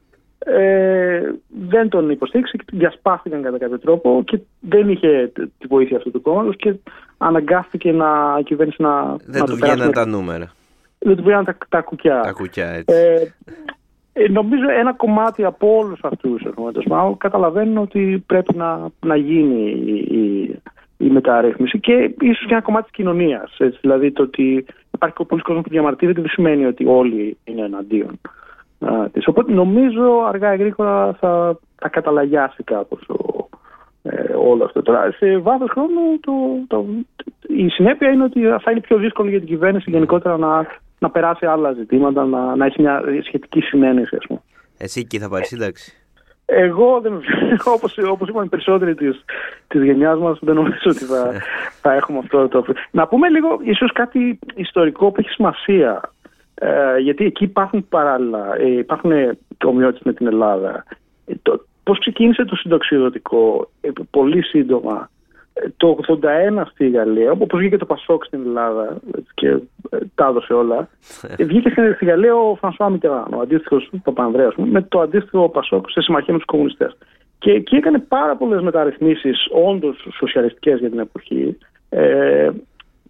ε, 0.47 1.21
δεν 1.49 1.89
τον 1.89 2.11
υποστήριξε 2.11 2.57
και 2.57 2.65
διασπάθηκαν 2.73 3.43
κατά 3.43 3.59
κάποιο 3.59 3.79
τρόπο 3.79 4.23
και 4.27 4.39
δεν 4.61 4.89
είχε 4.89 5.31
τε- 5.35 5.49
τη 5.59 5.67
βοήθεια 5.67 5.97
αυτού 5.97 6.11
του 6.11 6.21
κόμματος 6.21 6.57
και 6.57 6.75
αναγκάστηκε 7.19 7.93
να, 7.93 8.37
η 8.41 8.43
κυβέρνηση 8.43 8.83
να, 8.83 9.17
Δεν 9.27 9.41
να 9.41 9.45
του 9.45 9.51
το 9.51 9.55
βγαίναν 9.57 9.77
περάσει 9.77 9.93
τα 9.93 10.05
με- 10.07 10.11
νούμερα, 10.17 10.53
Δεν 10.99 11.17
του 11.17 11.23
βγαίναν 11.23 11.45
τα, 11.45 11.57
τα 11.69 11.81
κουκιά. 11.81 12.21
τα 12.21 12.33
κουκιά 12.33 12.67
έτσι. 12.69 12.95
Ε, 12.95 13.33
ε, 14.13 14.29
νομίζω 14.29 14.65
ένα 14.79 14.93
κομμάτι 14.93 15.45
από 15.45 15.77
όλους 15.79 16.01
αυτούς 16.03 16.43
του 16.43 17.17
καταλαβαίνουν 17.19 17.77
ότι 17.79 18.25
πρέπει 18.27 18.57
να, 18.57 18.89
να 19.01 19.17
γίνει 19.17 19.71
η, 19.71 20.19
η, 20.19 20.59
η 20.97 21.11
μεταρρύθμιση 21.11 21.81
και 21.81 21.93
ίσως 22.21 22.47
και 22.47 22.53
ένα 22.53 22.61
κομμάτι 22.63 22.83
της 22.85 22.93
κοινωνίας. 22.95 23.57
Δηλαδή 23.81 24.13
το 24.13 24.23
ότι 24.23 24.65
υπάρχει 24.95 25.25
πολλοί 25.27 25.43
κόσμος 25.43 25.65
που 25.65 25.71
διαμαρτύρεται 25.71 26.21
δεν 26.21 26.31
σημαίνει 26.31 26.65
ότι 26.67 26.85
όλοι 26.87 27.37
είναι 27.45 27.63
εναντίον 27.65 28.09
α, 28.09 28.31
της. 29.13 29.27
Οπότε 29.27 29.53
νομίζω 29.53 30.25
αργά 30.29 30.55
ή 30.55 30.57
γρήγορα 30.57 31.17
θα, 31.21 31.59
θα 31.77 31.89
καταλαγιάσει 31.89 32.63
κάπω 32.63 32.99
ε, 34.03 34.33
όλο 34.35 34.65
αυτό. 34.65 34.83
Τώρα, 34.83 35.13
σε 35.19 35.39
βάθος 35.39 35.71
χρόνου 35.71 36.21
το, 36.21 36.33
το, 36.67 36.87
η 37.47 37.69
συνέπεια 37.69 38.11
είναι 38.11 38.25
ότι 38.25 38.41
θα 38.41 38.71
είναι 38.71 38.81
πιο 38.81 38.97
δύσκολο 38.97 39.29
για 39.29 39.39
την 39.39 39.49
κυβέρνηση 39.49 39.91
γενικότερα 39.91 40.37
να, 40.37 40.67
να 40.99 41.11
περάσει 41.11 41.47
άλλα 41.47 41.73
ζητήματα, 41.73 42.25
να, 42.25 42.57
να 42.57 42.67
έχει 42.67 42.81
μια 42.81 43.03
σχετική 43.25 43.61
συνένεση, 43.61 44.17
ας 44.17 44.27
πούμε. 44.27 44.41
Εσύ 44.79 45.01
εκεί 45.01 45.19
θα 45.19 45.29
πάρεις 45.29 45.49
σύνταξη; 45.49 45.93
Εγώ, 46.45 47.01
δεν, 47.01 47.13
όπως, 47.77 47.99
όπως 47.99 48.29
είπαν 48.29 48.45
οι 48.45 48.49
περισσότεροι 48.49 48.95
της, 48.95 49.25
της 49.69 49.83
γενιάς 49.83 50.19
μας, 50.19 50.39
δεν 50.41 50.55
νομίζω 50.55 50.79
ότι 50.85 51.05
θα, 51.05 51.33
θα 51.83 51.93
έχουμε 51.93 52.19
αυτό 52.19 52.49
το... 52.49 52.65
Να 52.91 53.07
πούμε 53.07 53.29
λίγο 53.29 53.59
ίσως 53.63 53.93
κάτι 53.93 54.39
ιστορικό 54.55 55.11
που 55.11 55.21
έχει 55.21 55.31
σημασία. 55.31 56.01
Ε, 56.55 56.99
γιατί 56.99 57.25
εκεί 57.25 57.45
υπάρχουν 57.45 57.87
παράλληλα, 57.89 58.57
ε, 58.59 58.79
υπάρχουν 58.79 59.13
ομοιότητες 59.65 60.03
με 60.05 60.13
την 60.13 60.27
Ελλάδα. 60.27 60.85
Ε, 61.27 61.33
το, 61.43 61.65
πώς 61.83 61.99
ξεκίνησε 61.99 62.45
το 62.45 62.57
συνταξιοδοτικό 62.57 63.71
ε, 63.81 63.89
πολύ 64.11 64.43
σύντομα; 64.45 65.11
Ε, 65.53 65.69
το 65.77 65.99
81 66.07 66.63
στη 66.71 66.91
Γαλλία, 66.91 67.31
όπως 67.31 67.59
βγήκε 67.61 67.77
το 67.77 67.87
Πασόκ 67.87 68.25
στην 68.25 68.41
Ελλάδα 68.47 68.97
έτσι, 69.17 69.31
και 69.35 69.47
ε, 69.49 69.99
τα 70.15 70.27
έδωσε 70.27 70.53
όλα, 70.53 70.89
ε, 71.37 71.45
βγήκε 71.45 71.69
στην- 71.71 71.95
στη 71.95 72.05
Γαλλία 72.05 72.35
ο 72.37 72.55
Φρανσουά 72.55 72.91
Μιτεράν, 72.91 73.27
ο 73.35 73.41
αντίστοιχος 73.41 73.91
Παπανδρέας, 74.03 74.49
ας 74.49 74.55
πούμε, 74.55 74.69
με 74.71 74.83
το 74.83 75.01
αντίστοιχο 75.01 75.49
Πασόκ 75.49 75.91
σε 75.91 76.01
συμμαχία 76.01 76.33
με 76.33 76.39
τους 76.39 76.47
κομμουνιστές. 76.47 76.97
Και 77.39 77.51
εκεί 77.53 77.77
έκανε 77.77 77.99
πάρα 77.99 78.37
πολλές 78.37 78.63
μεταρρυθμίσεις 78.63 79.47
όντως 79.67 80.07
σοσιαλιστικές 80.19 80.79
για 80.79 80.91
την 80.91 80.99
εποχή, 80.99 81.59
ε, 81.89 82.51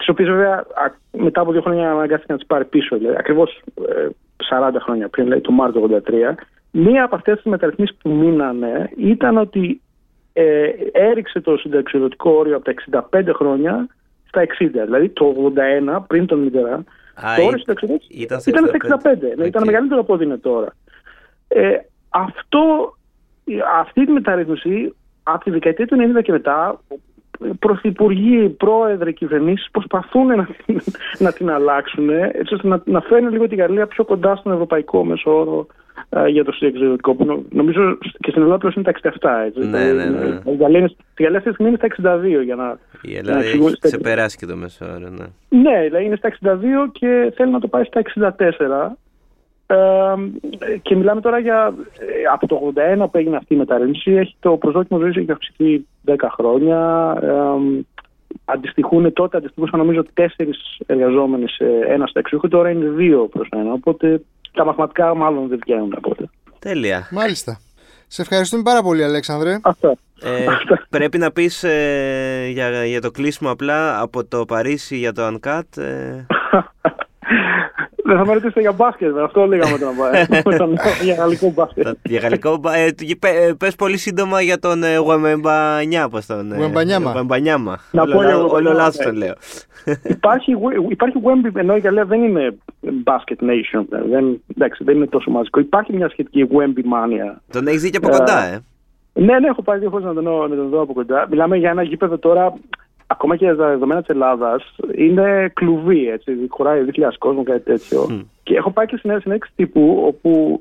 τις 0.01 0.09
οποίες 0.09 0.29
βέβαια 0.29 0.55
α, 0.55 0.91
μετά 1.11 1.41
από 1.41 1.53
δύο 1.53 1.61
χρόνια 1.61 1.91
αναγκάστηκε 1.91 2.33
να 2.33 2.39
τις 2.39 2.47
πάρει 2.47 2.65
πίσω, 2.65 2.97
δηλαδή, 2.97 3.17
ακριβώς 3.19 3.63
ε, 3.89 4.07
40 4.51 4.71
χρόνια 4.81 5.09
πριν, 5.09 5.25
δηλαδή 5.25 5.43
το 5.43 5.53
Μάρτιο 5.53 5.81
του 5.81 6.03
1983. 6.07 6.13
Μία 6.71 7.05
από 7.05 7.15
αυτές 7.17 7.35
τις 7.35 7.45
μεταρρυθμίσεις 7.45 7.97
που 7.97 8.11
μείνανε 8.11 8.91
ήταν 8.97 9.37
ότι 9.37 9.81
ε, 10.33 10.71
έριξε 10.93 11.41
το 11.41 11.57
συνταξιοδοτικό 11.57 12.31
όριο 12.31 12.57
από 12.57 12.65
τα 12.65 13.09
65 13.13 13.31
χρόνια 13.35 13.87
στα 14.29 14.43
60. 14.43 14.47
Δηλαδή 14.85 15.09
το 15.09 15.53
81 15.97 15.99
πριν 16.07 16.27
τον 16.27 16.39
Μιτεράν, 16.39 16.75
Α, 16.75 17.35
το 17.37 17.43
ή- 17.43 17.45
όριο 17.47 17.59
συνταξιοδότησης 17.59 18.23
ήταν 18.23 18.41
στα 18.41 18.51
ήταν 18.51 18.67
στα 18.67 18.77
65. 19.03 19.11
65. 19.33 19.37
Ναι, 19.37 19.45
ήταν 19.47 19.63
Οκ. 19.63 19.67
μεγαλύτερο 19.71 20.01
από 20.01 20.13
ό,τι 20.15 20.25
είναι 20.25 20.37
τώρα. 20.37 20.69
Ε, 21.49 21.77
αυτό, 22.09 22.95
αυτή 23.81 24.05
τη 24.07 24.13
μεταρρύθμιση 24.13 24.95
από 25.23 25.45
τη 25.45 25.51
δεκαετία 25.51 25.87
του 25.87 25.97
90 26.19 26.23
και 26.23 26.33
μετά 26.33 26.81
πρωθυπουργοί, 27.59 28.49
πρόεδροι, 28.49 29.13
κυβερνήσεις 29.13 29.71
προσπαθούν 29.71 30.27
να, 30.27 30.49
την- 30.67 30.81
να 31.19 31.33
την 31.33 31.51
αλλάξουν 31.51 32.11
έτσι 32.11 32.55
ώστε 32.55 32.69
να, 32.69 32.83
να 32.85 33.01
φέρουν 33.01 33.31
λίγο 33.31 33.49
τη 33.49 33.55
Γαλλία 33.55 33.87
πιο 33.87 34.05
κοντά 34.05 34.37
στον 34.37 34.53
ευρωπαϊκό 34.53 35.05
μέσο 35.05 35.39
όρο 35.39 35.67
ε, 36.11 36.27
για 36.29 36.45
το 36.45 36.53
συνταξιδοτικό. 36.53 37.15
Που 37.15 37.25
νο- 37.25 37.43
νομίζω 37.51 37.99
και 38.19 38.31
στην 38.31 38.43
Ελλάδα 38.43 38.59
πλέον 38.59 38.75
είναι 38.77 38.93
τα 38.93 39.11
67. 39.43 39.47
Έτσι. 39.47 39.67
Ναι, 39.69 39.93
ναι, 39.93 40.05
ναι. 40.05 40.41
Η 40.53 40.57
Γαλλία, 40.57 40.79
είναι- 40.79 40.93
στη 41.13 41.23
Γαλλία 41.23 41.39
αυτή 41.39 41.49
τη 41.51 41.55
στιγμή 41.55 41.73
είναι 41.73 41.89
στα 41.95 42.17
62 42.41 42.43
για 42.45 42.55
να. 42.55 42.79
Η 43.03 43.17
Ελλάδα 43.17 43.39
να 43.39 43.45
εξηγούμε 43.45 43.69
έχει 43.69 43.77
στα- 43.77 43.89
ξεπεράσει 43.89 44.37
και 44.37 44.47
το 44.47 44.57
μέσο 44.57 44.85
όρο, 44.85 45.09
ναι. 45.19 45.27
ναι, 45.61 45.83
δηλαδή 45.85 46.05
είναι 46.05 46.17
στα 46.17 46.29
62 46.29 46.91
και 46.93 47.33
θέλει 47.37 47.51
να 47.53 47.61
το 47.61 47.69
πάει 47.69 47.85
στα 47.85 48.01
64. 48.01 48.97
Ε, 49.71 50.77
και 50.83 50.97
μιλάμε 50.97 51.21
τώρα 51.21 51.39
για 51.39 51.75
ε, 51.99 52.05
από 52.33 52.47
το 52.47 52.73
81 53.03 53.11
που 53.11 53.19
έγινε 53.19 53.37
αυτή 53.37 53.55
η 53.55 53.57
μεταρρύθμιση. 53.57 54.13
Έχει 54.13 54.37
το 54.41 54.57
προσδόκιμο 54.57 55.01
ζωής 55.01 55.17
έχει 55.17 55.31
αυξηθεί 55.31 55.87
10 56.07 56.15
χρόνια. 56.37 56.79
Ε, 57.23 57.85
αντιστοιχούν 58.45 59.13
τότε, 59.13 59.37
αντιστοιχούσαν 59.37 59.79
νομίζω 59.79 60.03
τέσσερις 60.15 60.81
εργαζόμενοι 60.87 61.49
σε 61.49 61.65
ένα 61.89 62.07
στεξιούχο, 62.07 62.49
τώρα 62.49 62.71
είναι 62.71 62.89
δύο 62.89 63.29
προς 63.33 63.49
ένα. 63.51 63.73
Οπότε 63.73 64.23
τα 64.53 64.65
μαθηματικά 64.65 65.15
μάλλον 65.15 65.49
δεν 65.49 65.59
βγαίνουν 65.65 65.93
από 65.97 66.09
τότε. 66.09 66.31
Τέλεια. 66.59 67.09
Μάλιστα. 67.11 67.61
Σε 68.07 68.23
ευχαριστούμε 68.23 68.63
πάρα 68.63 68.83
πολύ, 68.83 69.05
Αλέξανδρε. 69.05 69.59
Αυτά. 69.63 69.97
Ε, 70.23 70.45
πρέπει 70.91 71.19
να 71.19 71.31
πεις 71.31 71.65
ε, 71.65 72.49
για, 72.53 72.85
για 72.85 73.01
το 73.01 73.11
κλείσιμο 73.11 73.51
απλά 73.51 74.01
από 74.01 74.25
το 74.25 74.45
Παρίσι 74.45 74.97
για 74.97 75.13
το 75.13 75.27
Uncut. 75.27 75.83
Ε, 75.83 76.27
Δεν 78.11 78.19
θα 78.19 78.27
με 78.27 78.33
ρωτήσετε 78.33 78.61
για 78.61 78.73
μπάσκετ, 78.73 79.17
αυτό 79.19 79.47
λέγαμε 79.47 79.75
όταν 80.45 80.75
πάει. 80.75 80.93
για 81.05 81.15
γαλλικό 81.15 81.51
μπάσκετ. 81.55 81.85
τα- 81.85 81.95
για 82.03 82.21
γαλλικό. 82.21 82.57
μπα- 82.57 82.75
Ε, 82.77 82.91
τι- 82.91 83.17
πε- 83.17 83.35
ε, 83.49 83.53
πες 83.59 83.75
πολύ 83.75 83.97
σύντομα 83.97 84.41
για 84.41 84.59
τον 84.59 84.83
ε, 84.83 84.97
Γουεμπανιά, 84.97 86.09
πώς 86.09 86.27
τον. 86.27 86.53
ε, 86.53 86.57
Γουεμπανιάμα. 86.57 87.11
Γουεμπανιάμα. 87.13 87.79
Να 87.91 88.03
Όλο 88.03 88.13
πω 88.13 88.19
για 88.23 88.29
λά- 88.29 88.37
Όλο 88.37 88.47
Γουεμπανιάμα, 88.49 88.77
λάθος 88.79 88.97
ναι. 88.99 89.05
τον 89.05 89.15
λέω. 89.17 89.35
υπάρχει, 90.17 90.53
υπάρχει 90.89 91.17
Wembley, 91.25 91.55
ενώ 91.57 91.77
η 91.77 91.81
Γαλλία 91.81 92.05
δεν 92.05 92.23
είναι 92.23 92.57
basket 93.05 93.45
nation, 93.51 93.85
δεν, 94.11 94.43
εντάξει, 94.57 94.85
δεν 94.85 94.97
είναι 94.97 95.07
τόσο 95.07 95.31
μαζικό. 95.31 95.61
Υπάρχει 95.61 95.93
μια 95.97 96.09
σχετική 96.09 96.47
Wembley 96.53 96.85
mania. 96.95 97.37
Τον 97.53 97.67
έχεις 97.67 97.83
δει 97.83 97.91
και 97.91 97.97
από 97.97 98.09
κοντά, 98.09 98.45
ε; 98.45 98.59
Ναι, 99.13 99.39
ναι, 99.39 99.47
έχω 99.49 99.63
πάει 99.63 99.79
δύο 99.79 99.91
φορές 99.91 100.07
να, 100.07 100.15
τον 100.15 100.25
δω- 100.25 100.47
να 100.49 100.57
τον 100.57 100.69
δω 100.69 100.81
από 100.81 100.93
κοντά. 100.93 101.27
Μιλάμε 101.31 101.57
για 101.57 101.71
ένα 101.71 101.83
γήπεδο 101.83 102.19
τώρα 102.19 102.55
ακόμα 103.13 103.37
και 103.37 103.47
τα 103.47 103.69
δεδομένα 103.69 104.01
της 104.01 104.09
Ελλάδας 104.09 104.77
είναι 104.97 105.51
κλουβί, 105.55 106.09
έτσι. 106.11 106.33
Χωράει 106.49 106.85
2.000 106.97 107.19
κόσμο, 107.19 107.43
κάτι 107.43 107.61
τέτοιο. 107.65 108.07
Μμ. 108.11 108.21
Και 108.43 108.57
έχω 108.57 108.71
πάει 108.71 108.87
και 108.87 108.97
στην 108.97 109.11
συνέντευξη 109.21 109.53
τύπου 109.57 110.03
όπου 110.07 110.61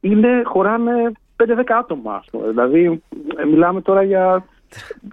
είναι, 0.00 0.42
χωράνε 0.44 1.12
5-10 1.36 1.76
άτομα, 1.78 2.14
ας 2.14 2.26
πούμε. 2.30 2.48
Δηλαδή, 2.48 3.02
ε, 3.36 3.44
μιλάμε 3.44 3.80
τώρα 3.80 4.02
για 4.02 4.44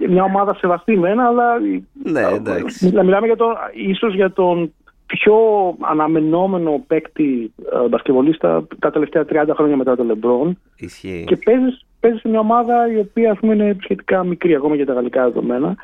μια 0.08 0.24
ομάδα 0.24 0.54
σεβαστή 0.56 0.98
μένα, 0.98 1.26
αλλά 1.28 1.60
Ναι, 2.04 2.22
εντάξει. 2.36 2.86
Μιλά- 2.86 3.04
Μιλάμε 3.04 3.26
για 3.28 3.36
τον, 3.36 3.54
ίσως 3.74 4.16
για 4.16 4.32
τον 4.32 4.74
πιο 5.06 5.36
αναμενόμενο 5.82 6.84
παίκτη 6.88 7.54
ε, 7.74 7.88
μπασκευολίστα 7.88 8.68
τα 8.80 8.92
τελευταία 8.92 9.26
30 9.30 9.54
χρόνια 9.56 9.76
μετά 9.78 9.96
τον 9.96 10.06
Λεμπρόν 10.06 10.58
Ισχύει. 10.78 11.24
και 11.28 11.36
παίζει, 11.38 11.78
παίζεις 12.00 12.22
σε 12.22 12.28
μια 12.28 12.40
ομάδα 12.40 12.92
η 12.92 12.98
οποία 13.00 13.32
ας 13.32 13.38
πούμε, 13.40 13.54
είναι 13.54 13.76
σχετικά 13.82 14.24
μικρή 14.24 14.56
ακόμα 14.56 14.76
για 14.76 14.86
τα 14.86 14.94
γαλλικά 14.94 15.24
δεδομένα. 15.24 15.76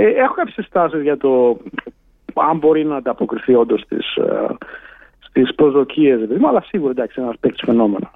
Ε, 0.00 0.06
έχω 0.22 0.34
κάποιες 0.34 0.54
συστάσεις 0.54 1.02
για 1.02 1.16
το 1.16 1.58
αν 2.34 2.58
μπορεί 2.58 2.84
να 2.84 2.96
ανταποκριθεί 2.96 3.54
όντως 3.54 3.80
στις, 3.80 4.14
ε, 4.16 4.46
στις 5.18 5.54
προσδοκίες, 5.54 6.20
δηλαδή, 6.20 6.44
αλλά 6.44 6.62
σίγουρα 6.62 6.90
εντάξει, 6.90 7.20
ένας 7.20 7.34
παίκτης 7.40 7.62
φαινόμενο. 7.66 8.10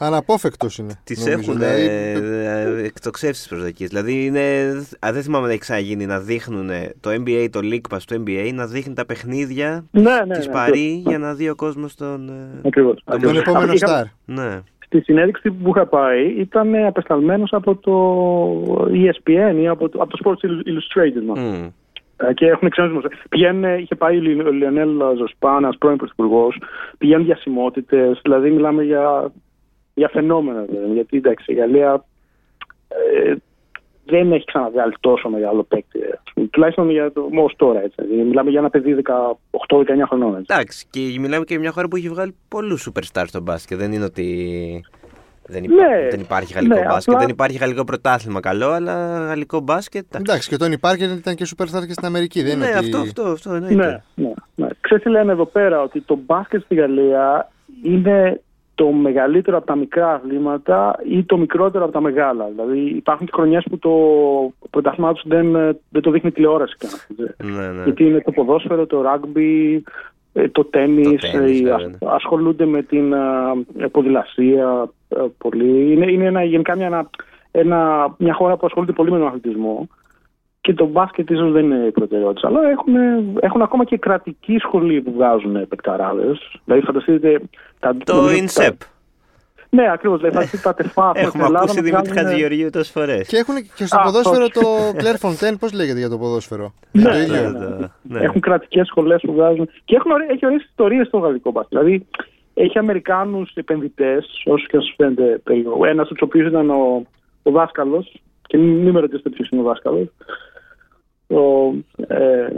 Αναπόφευκτο 0.00 0.66
είναι. 0.78 1.00
Τις 1.04 1.18
νομίζω. 1.26 1.38
έχουν 1.40 1.54
Δηλαδή, 1.58 1.86
ε, 1.86 2.84
εκτοξεύσεις 2.84 3.38
τις 3.38 3.48
προσδοκίες. 3.48 3.88
Δηλαδή, 3.88 4.24
είναι, 4.24 4.72
α, 5.06 5.12
δεν 5.12 5.22
θυμάμαι 5.22 5.46
να 5.46 5.50
έχει 5.52 5.60
ξαναγίνει 5.60 6.06
να 6.06 6.20
δείχνουν 6.20 6.70
το 7.00 7.10
NBA, 7.10 7.48
το 7.50 7.60
League 7.62 7.94
Pass 7.94 7.98
του 8.06 8.22
NBA, 8.26 8.50
να 8.54 8.66
δείχνει 8.66 8.94
τα 8.94 9.06
παιχνίδια 9.06 9.84
Ναι, 9.90 10.02
ναι, 10.26 10.34
της 10.36 10.46
ναι, 10.46 10.52
Παρή 10.52 11.02
για 11.06 11.18
να 11.18 11.34
δει 11.34 11.48
ο 11.48 11.54
κόσμος 11.54 11.94
τον. 11.94 12.28
ε, 12.28 12.68
Ακριβώς. 12.68 13.02
τον 13.04 13.14
ακριβώς. 13.14 13.38
επόμενο 13.38 13.72
Είχα- 13.72 13.86
στάρ. 13.86 14.04
Ναι. 14.24 14.60
Στη 14.94 15.02
συνέντευξη 15.02 15.50
που 15.50 15.68
είχα 15.68 15.86
πάει 15.86 16.26
ήταν 16.26 16.74
απεσταλμένος 16.74 17.52
από 17.52 17.76
το 17.76 18.86
ESPN 18.92 19.54
ή 19.60 19.68
από 19.68 19.88
το, 19.88 20.02
από 20.02 20.16
το 20.16 20.18
Sports 20.24 20.46
Illustrated. 20.46 21.22
μάλλον. 21.26 21.50
Μμ. 21.54 21.66
Ε, 22.16 22.32
Και 22.34 22.46
έχουν 22.46 22.68
ξένους 22.70 22.90
δημοσιογράφους. 22.90 23.28
Πηγαίνουν, 23.28 23.78
είχε 23.78 23.94
πάει 23.94 24.16
ο 24.16 24.20
Λι- 24.20 24.46
ο 24.46 24.50
Λιονέλ 24.50 24.90
Ζωσπά, 25.16 25.56
ένας 25.56 25.76
πρώην 25.78 25.96
πρωθυπουργός, 25.96 26.60
πηγαίνουν 26.98 27.24
διασημότητες, 27.24 28.20
δηλαδή 28.22 28.50
μιλάμε 28.50 28.82
για, 28.82 29.32
για 29.94 30.08
φαινόμενα. 30.08 30.60
δηλαδή, 30.62 30.92
γιατί 30.92 31.16
εντάξει, 31.16 31.52
η 31.52 31.54
Γαλλία 31.54 32.04
ε, 32.88 33.34
δεν 34.06 34.32
έχει 34.32 34.44
ξαναβγάλει 34.44 34.94
τόσο 35.00 35.28
μεγάλο 35.28 35.62
παίκτη. 35.62 35.98
ε, 36.00 36.08
ας 36.24 36.32
πούμε, 36.34 36.46
τουλάχιστον 36.46 36.90
για 36.90 37.12
το 37.12 37.28
ως 37.34 37.54
τώρα. 37.56 37.80
Έτσι, 37.82 38.02
δηλαδή, 38.06 38.28
μιλάμε 38.28 38.50
για 38.50 38.58
ένα 38.58 38.70
παιδί 38.70 38.96
18-19 39.50 40.06
χρονών. 40.08 40.30
Έτσι. 40.36 40.46
Εντάξει, 40.48 40.86
και 40.90 41.00
μιλάμε 41.00 41.44
και 41.44 41.52
για 41.52 41.58
μια 41.58 41.70
χώρα 41.70 41.88
που 41.88 41.96
έχει 41.96 42.08
βγάλει 42.08 42.34
πολλούς 42.48 42.88
superstars 42.90 43.24
στο 43.26 43.40
μπάσκετ. 43.40 43.78
Δεν 43.78 43.92
είναι 43.92 44.04
ότι. 44.04 44.84
Δεν, 45.46 45.64
υπά- 45.64 45.74
Ναι, 45.76 46.08
δεν 46.10 46.20
υπάρχει 46.20 46.52
γαλλικό 46.52 46.74
ναι, 46.74 46.80
μπάσκετ, 46.84 47.08
απλά- 47.08 47.18
δεν 47.18 47.28
υπάρχει 47.28 47.56
γαλλικό 47.58 47.84
πρωτάθλημα 47.84 48.40
καλό, 48.40 48.68
αλλά 48.70 49.18
γαλλικό 49.18 49.60
μπάσκετ. 49.60 50.04
εντάξει. 50.04 50.30
Εντάξει, 50.30 50.48
και 50.48 50.54
ο 50.54 50.58
Τόνι 50.58 50.78
Πάρκερ 50.78 51.10
ήταν 51.10 51.34
και 51.34 51.46
superstar 51.56 51.86
και 51.86 51.92
στην 51.92 52.06
Αμερική. 52.06 52.42
Δεν 52.42 52.58
ναι, 52.58 52.66
είναι 52.66 52.76
ότι... 52.78 52.86
αυτό, 52.86 52.98
αυτό, 52.98 53.22
αυτό 53.22 53.52
εννοείται. 53.54 53.74
Ναι, 54.14 54.24
ναι, 54.24 54.32
ναι. 54.54 54.66
Ξέρεις 54.80 55.02
τι 55.04 55.10
λένε 55.10 55.32
εδώ 55.32 55.44
πέρα, 55.44 55.80
ότι 55.82 56.00
το 56.00 56.18
μπάσκετ 56.26 56.62
στη 56.62 56.74
Γαλλία 56.74 57.50
είναι 57.82 58.40
το 58.74 58.90
μεγαλύτερο 58.90 59.56
από 59.56 59.66
τα 59.66 59.76
μικρά 59.76 60.12
αθλήματα 60.14 61.00
ή 61.08 61.22
το 61.22 61.36
μικρότερο 61.36 61.84
από 61.84 61.92
τα 61.92 62.00
μεγάλα. 62.00 62.48
Δηλαδή 62.54 62.78
υπάρχουν 62.80 63.26
και 63.26 63.32
χρονιές 63.34 63.64
που 63.70 63.78
το 63.78 63.90
πρωτάθλημά 64.70 65.12
τους 65.12 65.22
δεν, 65.26 65.54
ε, 65.54 65.78
δεν 65.88 66.02
το 66.02 66.10
δείχνει 66.10 66.30
τηλεόραση 66.30 66.76
καν. 66.78 66.90
Ναι, 67.52 67.66
ναι. 67.68 67.82
Γιατί 67.84 68.04
είναι 68.04 68.20
το 68.20 68.30
ποδόσφαιρο, 68.30 68.86
το 68.86 69.02
ράγμπι, 69.02 69.82
ε, 70.32 70.48
το 70.48 70.64
τέννις, 70.64 71.20
Το 71.20 71.30
τέννις, 71.32 71.60
ε, 71.60 71.62
βέβαια, 71.62 71.74
ασ- 71.74 71.86
ναι. 71.86 71.96
ασχολούνται 72.00 72.66
με 72.66 72.82
την 72.82 73.12
ε, 73.12 73.86
ποδηλασία 73.90 74.90
ε, 75.08 75.16
πολύ. 75.38 75.92
Είναι, 75.92 76.10
είναι 76.12 76.24
ένα, 76.24 76.44
γενικά 76.44 76.76
μια, 76.76 76.86
ένα, 76.86 77.10
ένα, 77.50 78.08
μια 78.18 78.34
χώρα 78.34 78.56
που 78.56 78.66
ασχολείται 78.66 78.92
πολύ 78.92 79.10
με 79.10 79.18
τον 79.18 79.26
αθλητισμό. 79.26 79.88
Και 80.64 80.74
το 80.74 80.86
μπάσκετ 80.86 81.30
ίσως 81.30 81.52
δεν 81.52 81.64
είναι 81.64 81.86
η 81.86 81.90
προτεραιότητα. 81.90 82.48
Αλλά 82.48 82.60
έχουν, 82.70 82.94
έχουν 83.40 83.62
ακόμα 83.62 83.84
και 83.84 83.96
κρατική 83.98 84.58
σχολή 84.58 85.00
που 85.00 85.12
βγάζουν 85.12 85.68
παικταράδες. 85.68 86.38
Δηλαδή 86.64 86.82
φανταστείτε... 86.84 87.40
Τα, 87.78 87.96
Το 88.04 88.14
νομίζω 88.14 88.36
INSEP. 88.36 88.54
τα- 88.78 88.86
Ναι, 89.70 89.90
ακριβώς. 89.92 90.18
Δηλαδή 90.18 90.34
φανταστείτε 90.36 90.62
τα 90.62 90.74
τεφά. 90.74 91.06
ας 91.08 91.12
πούμε, 91.12 91.20
Έχουμε 91.20 91.30
στην 91.30 91.40
Ελλάδα 91.44 91.58
ακούσει 91.64 91.76
να 91.76 91.82
Δημήτρη 91.82 92.10
βγάζουν- 92.10 92.26
Χατζηγεωργίου 92.26 92.70
τόσες 92.70 92.90
φορές. 92.90 93.28
Και 93.28 93.36
έχουν 93.36 93.54
και 93.76 93.86
στο 93.86 93.98
Α, 94.00 94.02
ποδόσφαιρο 94.02 94.42
όχι. 94.42 94.52
το 94.52 94.68
Claire 95.00 95.20
Fontaine, 95.26 95.56
πώς 95.58 95.72
λέγεται 95.72 95.98
για 95.98 96.08
το 96.08 96.18
ποδόσφαιρο; 96.18 96.74
Ναι, 96.92 97.02
το 97.02 97.08
ναι, 97.10 97.16
ίδιο. 97.16 97.50
ναι. 97.50 97.86
Ναι. 98.02 98.20
Έχουν 98.24 98.40
κρατικές 98.40 98.86
σχολές 98.86 99.20
που 99.22 99.32
βγάζουν. 99.32 99.68
Και 99.84 99.96
έχουν, 99.96 100.10
ωραί- 100.10 100.30
έχει 100.30 100.46
ωραίες 100.46 100.62
ιστορίες 100.64 101.06
στο 101.06 101.18
γαλλικό 101.18 101.50
μπάσκετ. 101.50 101.78
Δηλαδή, 101.78 102.06
έχει 102.54 102.78
Αμερικάνους 102.78 103.52
επενδυτές, 103.54 104.42
όσο 104.44 104.64
και 104.68 104.76
να 104.76 104.82
σα 104.82 104.94
φαίνεται 104.94 105.40
περίεργο. 105.44 105.84
Ένας 105.86 106.08
τους 106.08 106.20
οποίους 106.20 106.48
ήταν 106.48 106.70
ο, 106.70 107.06
ο 107.42 107.50
δάσκαλο, 107.50 108.06
και 108.46 108.56
μην 108.58 108.90
με 108.90 109.00
ρωτήσετε 109.00 109.28
ποιο 109.30 109.44
είναι 109.50 109.60
ο 109.62 109.64
δάσκαλο. 109.64 110.10
Ο, 111.38 111.74
ε, 112.06 112.48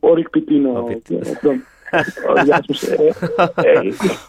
ο 0.00 0.14
Ρικ 0.14 0.28
Πιτίνο. 0.30 0.70
Ο 0.70 0.78
ο- 0.78 0.82
Πιτ. 0.84 1.10
ο- 1.10 1.48
ο- 2.32 2.42
γεια 2.44 2.62
σας. 2.66 2.82
Ε, 2.82 2.94
ε, 3.54 3.80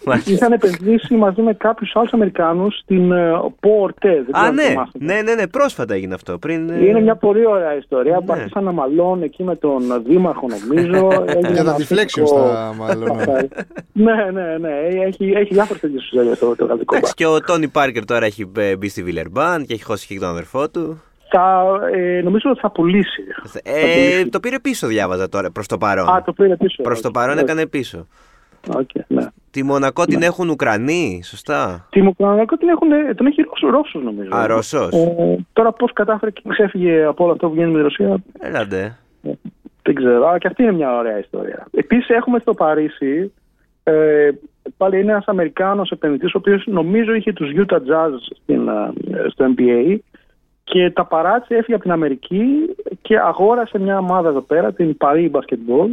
Μάλιστα. 0.06 0.32
Είχαν 0.32 0.52
επενδύσει 0.52 1.14
μαζί 1.16 1.42
με 1.42 1.54
κάποιους 1.54 1.92
άλλους 1.96 2.14
Αμερικάνους 2.14 2.78
στην 2.78 3.10
Πο 3.60 3.80
Ορτέ. 3.82 4.26
Α, 4.32 4.52
ναι. 4.52 4.74
ναι, 4.94 5.22
ναι, 5.22 5.34
ναι, 5.36 5.48
πρόσφατα 5.48 5.94
έγινε 5.94 6.14
αυτό. 6.14 6.38
Πριν, 6.38 6.70
ε, 6.70 6.86
Είναι 6.86 7.02
μια 7.02 7.16
πολύ 7.16 7.46
ωραία 7.48 7.76
ιστορία 7.76 8.18
που 8.18 8.34
Ναι. 8.34 8.40
άρχισαν 8.40 8.64
να 8.64 8.72
μαλώνουν 8.72 9.22
εκεί 9.24 9.44
με 9.44 9.56
τον 9.56 10.04
Δήμαρχο, 10.08 10.48
νομίζω. 10.48 11.08
Έγινε 11.36 11.52
Για 11.54 11.64
τα 11.64 11.70
ένα 11.70 11.76
deflections 11.76 11.86
θετικό- 12.06 12.40
τα 12.40 12.74
μάλλον. 12.78 13.18
ναι, 13.94 14.14
ναι, 14.34 14.58
ναι. 14.58 14.78
Έχει, 15.06 15.26
έχει 15.36 15.54
διάφορες 15.54 15.82
τέτοιες 15.82 16.04
ιστορίες 16.04 16.40
το, 16.40 16.56
το 16.56 16.66
γαλλικό 16.66 16.96
Εντάξει, 16.96 17.00
μπάσκετ. 17.02 17.16
και 17.16 17.26
ο 17.26 17.42
Τόνι 17.42 17.68
Πάρκερ 17.68 18.06
τώρα 18.06 18.26
έχει 18.26 18.52
ε, 18.58 18.76
μπει 18.76 18.90
στη 18.90 19.04
Βιλερμπάν 19.04 19.66
και 19.66 19.74
έχει 19.74 19.84
χώσει 19.84 20.08
και 20.08 20.20
τον 20.20 20.30
αδερφό 20.30 20.70
του. 20.70 21.02
Θα, 21.38 21.64
ε, 21.94 22.22
νομίζω 22.22 22.50
ότι 22.50 22.60
θα 22.60 22.72
πουλήσει. 22.72 23.24
Ε, 23.64 24.26
το 24.26 24.40
πήρε 24.40 24.60
πίσω, 24.60 24.88
διάβαζα 24.88 25.30
τώρα, 25.30 25.52
προς 25.52 25.68
το 25.68 25.78
παρόν. 25.78 26.10
Α, 26.10 26.22
το 26.26 26.34
πήρε 26.34 26.56
πίσω. 26.56 26.84
Προς 26.84 27.02
το 27.02 27.12
παρόν 27.12 27.36
Ναι. 27.36 27.42
έκανε 27.42 27.66
πίσω. 27.68 28.08
Οκ, 28.76 28.90
ναι. 29.08 29.26
Τη 29.52 29.64
Μονακό 29.64 30.06
την 30.06 30.22
έχουν 30.22 30.50
Ουκρανοί, 30.50 31.22
σωστά; 31.24 31.88
Τη 31.90 32.02
Μονακό 32.02 32.58
την 32.58 32.68
έχουν, 32.70 32.88
τον 33.16 33.26
έχει 33.26 33.42
Ρώσο, 33.42 33.70
Ρώσος 33.78 34.04
νομίζω. 34.04 34.30
Α, 34.36 34.48
Ρώσος. 34.48 34.94
Ε, 34.94 35.38
τώρα 35.54 35.72
πώς 35.72 35.94
κατάφερε 35.94 36.32
και 36.32 36.42
ξέφυγε 36.48 37.04
από 37.04 37.24
όλο 37.24 37.34
αυτό 37.34 37.48
που 37.48 37.54
γίνεται 37.56 37.72
με 37.72 37.78
τη 37.78 37.84
Ρωσία, 37.84 38.18
Έλα 38.40 38.64
ντε. 38.64 38.98
δεν 39.82 39.96
ξέρω. 39.96 40.28
Αλλά 40.28 40.38
και 40.38 40.48
αυτή 40.48 40.64
είναι 40.64 40.72
μια 40.72 40.98
ωραία 40.98 41.20
ιστορία. 41.20 41.68
Επίσης 41.72 42.10
έχουμε 42.10 42.40
στο 42.40 42.54
Παρίσι, 42.54 43.34
ε, 43.84 44.30
πάλι 44.78 45.00
είναι 45.02 45.12
ένας 45.12 45.26
Αμερικάνος 45.28 45.90
επενδυτής, 45.92 46.34
ο 46.34 46.38
οποίος 46.38 46.64
νομίζω 46.68 47.14
είχε 47.14 47.34
τους 47.34 47.50
Utah 47.56 47.76
Jazz 47.78 48.12
στην, 48.42 48.68
ε, 48.68 49.30
στο 49.30 49.46
NBA 49.56 49.98
και 50.66 50.92
τα 50.92 51.06
παράτησε, 51.06 51.56
έφυγε 51.56 51.74
από 51.74 51.84
την 51.84 51.92
Αμερική 51.92 52.76
και 53.02 53.20
αγόρασε 53.20 53.80
μια 53.80 53.98
ομάδα 53.98 54.30
εδώ 54.30 54.42
πέρα, 54.42 54.74
την 54.74 54.98
Paris 55.00 55.32
Basketball, 55.32 55.90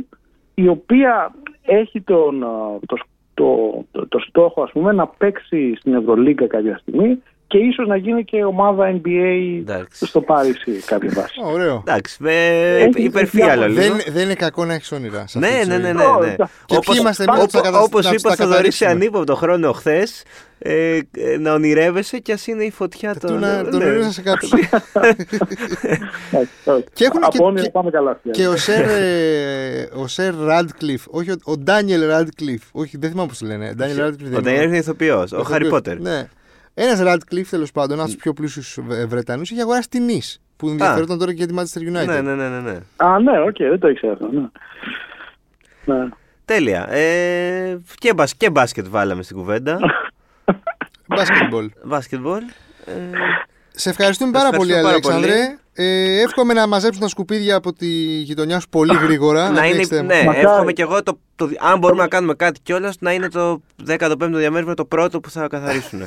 η 0.55 0.69
οποία 0.69 1.35
έχει 1.63 2.01
τον, 2.01 2.43
ε, 2.43 2.47
το, 2.87 2.97
το, 3.35 3.85
το, 3.93 4.07
το 4.09 4.19
στόχο 4.19 4.63
ας 4.63 4.71
πούμε, 4.71 4.93
να 4.93 5.07
παίξει 5.07 5.75
στην 5.77 5.95
Ευρωλίγκα 5.95 6.47
κάποια 6.47 6.79
στιγμή 6.79 7.23
και 7.53 7.59
ίσως 7.59 7.87
να 7.87 7.97
γίνει 7.97 8.25
και 8.25 8.45
ομάδα 8.45 9.01
NBA 9.05 9.59
Εντάξει. 9.59 10.07
στο 10.07 10.21
Παρίσι 10.21 10.71
κάποια 10.87 11.11
βάση. 11.15 11.41
Α, 11.45 11.49
Ωραίο. 11.49 11.83
Εντάξει, 11.87 12.17
με 12.21 12.33
Έχει 12.79 13.03
υπερφύαλο 13.03 13.63
διάφορα- 13.63 13.83
λίγο. 13.83 13.95
Δεν, 13.97 14.13
δεν 14.15 14.25
είναι 14.25 14.35
κακό 14.35 14.65
να 14.65 14.75
έχεις 14.75 14.93
όνειρα. 14.93 15.25
σε 15.27 15.39
Ναι, 15.39 15.47
αυτή 15.47 15.61
τη 15.61 15.67
ναι, 15.67 15.73
ζωή. 15.75 15.83
ναι, 15.83 15.93
ναι, 15.93 16.05
Ω, 16.05 16.19
ναι. 16.21 16.35
και 16.67 16.79
ποιοι 16.87 16.97
είμαστε 17.01 17.25
εμείς 17.25 17.39
να 17.39 17.45
τους 17.45 17.53
τα 17.53 17.61
κατα- 17.61 17.81
Όπως 17.81 18.05
να 18.05 18.11
τους 18.13 18.21
είπα 18.21 18.29
τα 18.29 18.35
θα 18.37 18.47
δωρήσει 18.47 18.79
καταδείξουμε. 18.79 18.91
ανύποπτο 18.91 19.35
χρόνο 19.37 19.73
χθες, 19.73 20.23
ε, 20.59 20.97
ε, 20.97 21.01
να 21.39 21.53
ονειρεύεσαι 21.53 22.19
κι 22.19 22.33
ας 22.33 22.47
είναι 22.47 22.65
η 22.65 22.71
φωτιά 22.71 23.13
Του 23.13 23.19
των. 23.27 23.39
να 23.39 23.65
τον 23.71 23.79
ναι. 23.79 23.85
ονείρεσα 23.85 24.11
σε 24.13 24.23
κάποιους. 24.23 24.51
Εντάξει, 24.53 25.27
όχι. 26.71 26.85
Και 26.93 27.05
έχουν 27.05 27.25
Από 27.25 27.31
και- 27.37 27.43
όνειρα 27.43 27.63
και- 27.65 27.71
πάμε 27.71 27.91
καλά. 27.91 28.21
Και 28.31 28.47
ο 28.49 28.57
Σερ, 28.57 28.89
ε, 28.89 29.89
ο 29.95 30.07
Σερ 30.07 30.35
Ράντκλιφ, 30.45 31.03
όχι 31.11 31.31
ο- 31.31 31.37
ο 31.45 31.57
Ντάνιελ 31.57 32.07
Ράντκλιφ, 32.07 32.63
όχι 32.73 32.97
δεν 32.99 33.11
θυμάμαι 33.11 33.29
πώς 33.29 33.39
το 33.39 33.47
λένε. 33.47 33.73
Ντάνιελ 33.77 33.99
Ράντκλιφ 33.99 34.37
Ο 34.37 34.41
Ντανιέλ 34.41 34.67
είναι 34.69 34.77
ηθοποιός, 34.77 35.33
ο 35.33 35.43
Χάρι 35.43 35.69
Πότερ. 35.69 36.01
Ναι. 36.01 36.29
Ένας 36.75 37.01
Ράντκλιφ 37.01 37.49
τέλος 37.49 37.73
πάντων, 37.73 37.93
ένας 37.99 38.05
από 38.05 38.13
του 38.15 38.23
πιο 38.23 38.33
πλούσιου 38.33 38.85
Βρετανούς, 39.09 39.51
είχε 39.51 39.61
αγοράσει 39.61 39.89
την 39.89 40.07
Nice. 40.09 40.37
Που 40.57 40.69
ενδιαφερόταν 40.69 41.19
τώρα 41.19 41.35
και 41.35 41.45
για 41.45 41.47
τη 41.47 41.55
Manchester 41.57 41.81
United. 41.81 42.07
Ναι, 42.07 42.21
ναι, 42.21 42.35
ναι, 42.35 42.49
ναι, 42.49 42.61
ναι. 42.61 42.79
Α, 42.97 43.21
ναι, 43.21 43.41
οκ, 43.41 43.57
δεν 43.59 43.79
το 43.79 43.89
ήξερα 43.89 44.13
αυτό. 44.13 44.29
Ναι. 44.33 44.49
Ναι. 45.85 46.09
Τέλεια. 46.45 46.93
Ε, 46.93 47.81
και, 47.95 48.15
μπασ, 48.15 48.35
και 48.37 48.51
μπάσκετ 48.51 48.87
βάλαμε 48.89 49.23
στην 49.23 49.37
κουβέντα. 49.37 49.79
Basketball. 51.17 51.67
Μπάσκετμπολ. 51.85 52.43
Ε, 52.85 52.93
Σε 53.71 53.91
ευχαριστούμε 53.91 54.31
Σας 54.33 54.43
πάρα 54.43 54.57
πολύ, 54.57 54.73
ευχαριστούμε 54.73 55.15
πάρα 55.15 55.25
Αλέξανδρε. 55.27 55.59
Ε, 55.75 56.21
εύχομαι 56.21 56.53
να 56.53 56.67
μαζέψουν 56.67 57.01
τα 57.01 57.09
σκουπίδια 57.09 57.57
από 57.57 57.73
τη 57.73 57.87
γειτονιά 58.23 58.61
σου 58.61 58.69
πολύ 58.69 58.97
γρήγορα. 59.03 59.51
να 59.51 59.65
είναι, 59.67 59.75
τρέξετε- 59.75 60.03
ναι, 60.03 60.23
Μακάρι. 60.27 60.47
εύχομαι 60.47 60.73
και 60.73 60.83
εγώ, 60.83 61.03
το, 61.03 61.19
το, 61.37 61.49
αν 61.61 61.79
μπορούμε 61.79 62.03
να 62.03 62.09
κάνουμε 62.09 62.35
κάτι 62.35 62.61
κιόλα, 62.63 62.93
να 62.99 63.13
είναι 63.13 63.29
το 63.29 63.61
15ο 63.89 64.17
διαμέρισμα 64.33 64.75
το 64.75 64.85
πρώτο 64.85 65.21
που 65.21 65.31
θα 65.31 65.47
καθαρίσουν. 65.49 66.01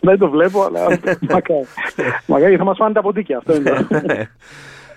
Δεν 0.00 0.18
το 0.18 0.28
βλέπω, 0.30 0.62
αλλά 0.64 0.80
μακάρι. 1.20 1.66
Μακάρι 2.26 2.56
θα 2.56 2.64
μα 2.64 2.74
φάνε 2.74 2.94
τα 2.94 3.00
ποντίκια. 3.02 3.36
Αυτό 3.38 3.54
είναι. 3.54 3.86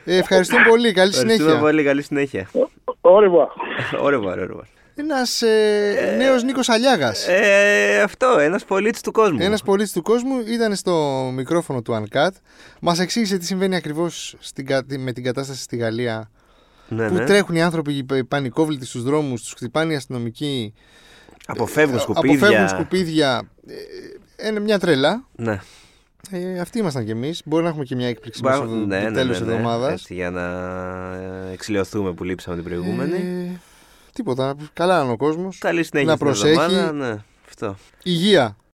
Ε, 0.06 0.18
ευχαριστούμε 0.18 0.62
πολύ. 0.70 0.92
Καλή 0.92 1.10
Ευχαριστούμε 1.10 1.34
συνέχεια. 1.34 1.60
πολύ, 1.60 1.84
καλή 1.84 2.02
συνέχεια. 2.02 2.48
Ωραία. 3.02 3.30
Ωραία, 4.02 4.20
ωραία, 4.20 4.34
ωραία. 4.34 4.46
Ένας 4.98 5.42
ε, 5.42 6.16
νέος 6.18 6.44
Νίκος 6.44 6.70
Αλιάγας. 6.70 7.28
Ε, 7.28 8.02
αυτό, 8.04 8.38
ένας 8.40 8.66
πολίτης 8.66 9.02
του 9.02 9.12
κόσμου. 9.12 9.38
Ένας 9.42 9.62
πολίτης 9.64 9.92
του 9.92 10.02
κόσμου 10.02 10.40
ήταν 10.48 10.76
στο 10.76 11.30
μικρόφωνο 11.36 11.82
του 11.82 12.04
Uncut. 12.12 12.30
Μας 12.82 13.00
εξήγησε 13.00 13.38
τι 13.38 13.46
συμβαίνει 13.46 13.76
ακριβώς 13.76 14.36
με 14.98 15.12
την 15.14 15.24
κατάσταση 15.24 15.62
στη 15.62 15.76
Γαλλία. 15.78 16.32
ναι, 16.88 17.08
Που 17.08 17.14
ναι. 17.14 17.26
τρέχουν 17.26 17.56
οι 17.56 17.62
άνθρωποι 17.62 18.06
οι 18.14 18.24
πανικόβλητοι 18.24 18.86
στους 18.86 19.04
δρόμους, 19.04 19.42
τους 19.42 19.52
χτυπάνε 19.52 19.94
οι 19.94 19.96
αστυνομικοί. 19.96 20.74
Αποφεύγουν 21.46 21.98
ε, 21.98 22.00
σκουπίδια. 22.00 22.38
Αποφεύγουν 22.38 22.68
σκουπίδια. 22.70 23.50
Ε, 24.38 24.48
είναι 24.48 24.60
μια 24.60 24.80
τρέλα. 24.80 25.28
Ναι. 25.36 25.60
Ε, 26.32 26.60
αυτοί 26.60 26.80
ήμασταν 26.80 27.06
κι 27.06 27.12
εμείς. 27.12 27.42
Μπορεί 27.46 27.64
να 27.64 27.70
έχουμε 27.70 27.84
και 27.84 27.96
μια 27.96 28.08
έκπληξη 28.08 28.42
Μπα- 28.44 28.52
μέσα 28.62 28.66
ναι, 28.76 29.00
ναι, 29.00 29.12
τέλο 29.12 29.32
ναι, 29.32 29.40
ναι. 29.40 29.46
εβδομάδας. 29.54 29.92
Έτσι, 29.92 30.14
για 30.14 30.30
να 30.30 30.42
ε, 31.16 31.52
εξηλαιωθούμε 31.54 32.14
που 32.14 32.24
λείψαμε 32.24 32.56
την 32.56 32.66
προηγούμενη. 32.66 33.16
Ε, 33.16 33.60
τίποτα. 34.16 34.56
Καλά 34.74 35.04
είναι 35.04 35.12
ο 35.12 35.18
κόσμος. 35.18 35.58
Καλή 35.58 35.84
συνέχεια 35.84 36.10
να 36.10 36.16
στην 36.16 36.26
προσέχει. 36.26 36.60
εβδομάδα. 36.60 36.92
Ναι, 36.92 37.24
αυτό. 37.48 37.76
Υγεία. 38.04 38.56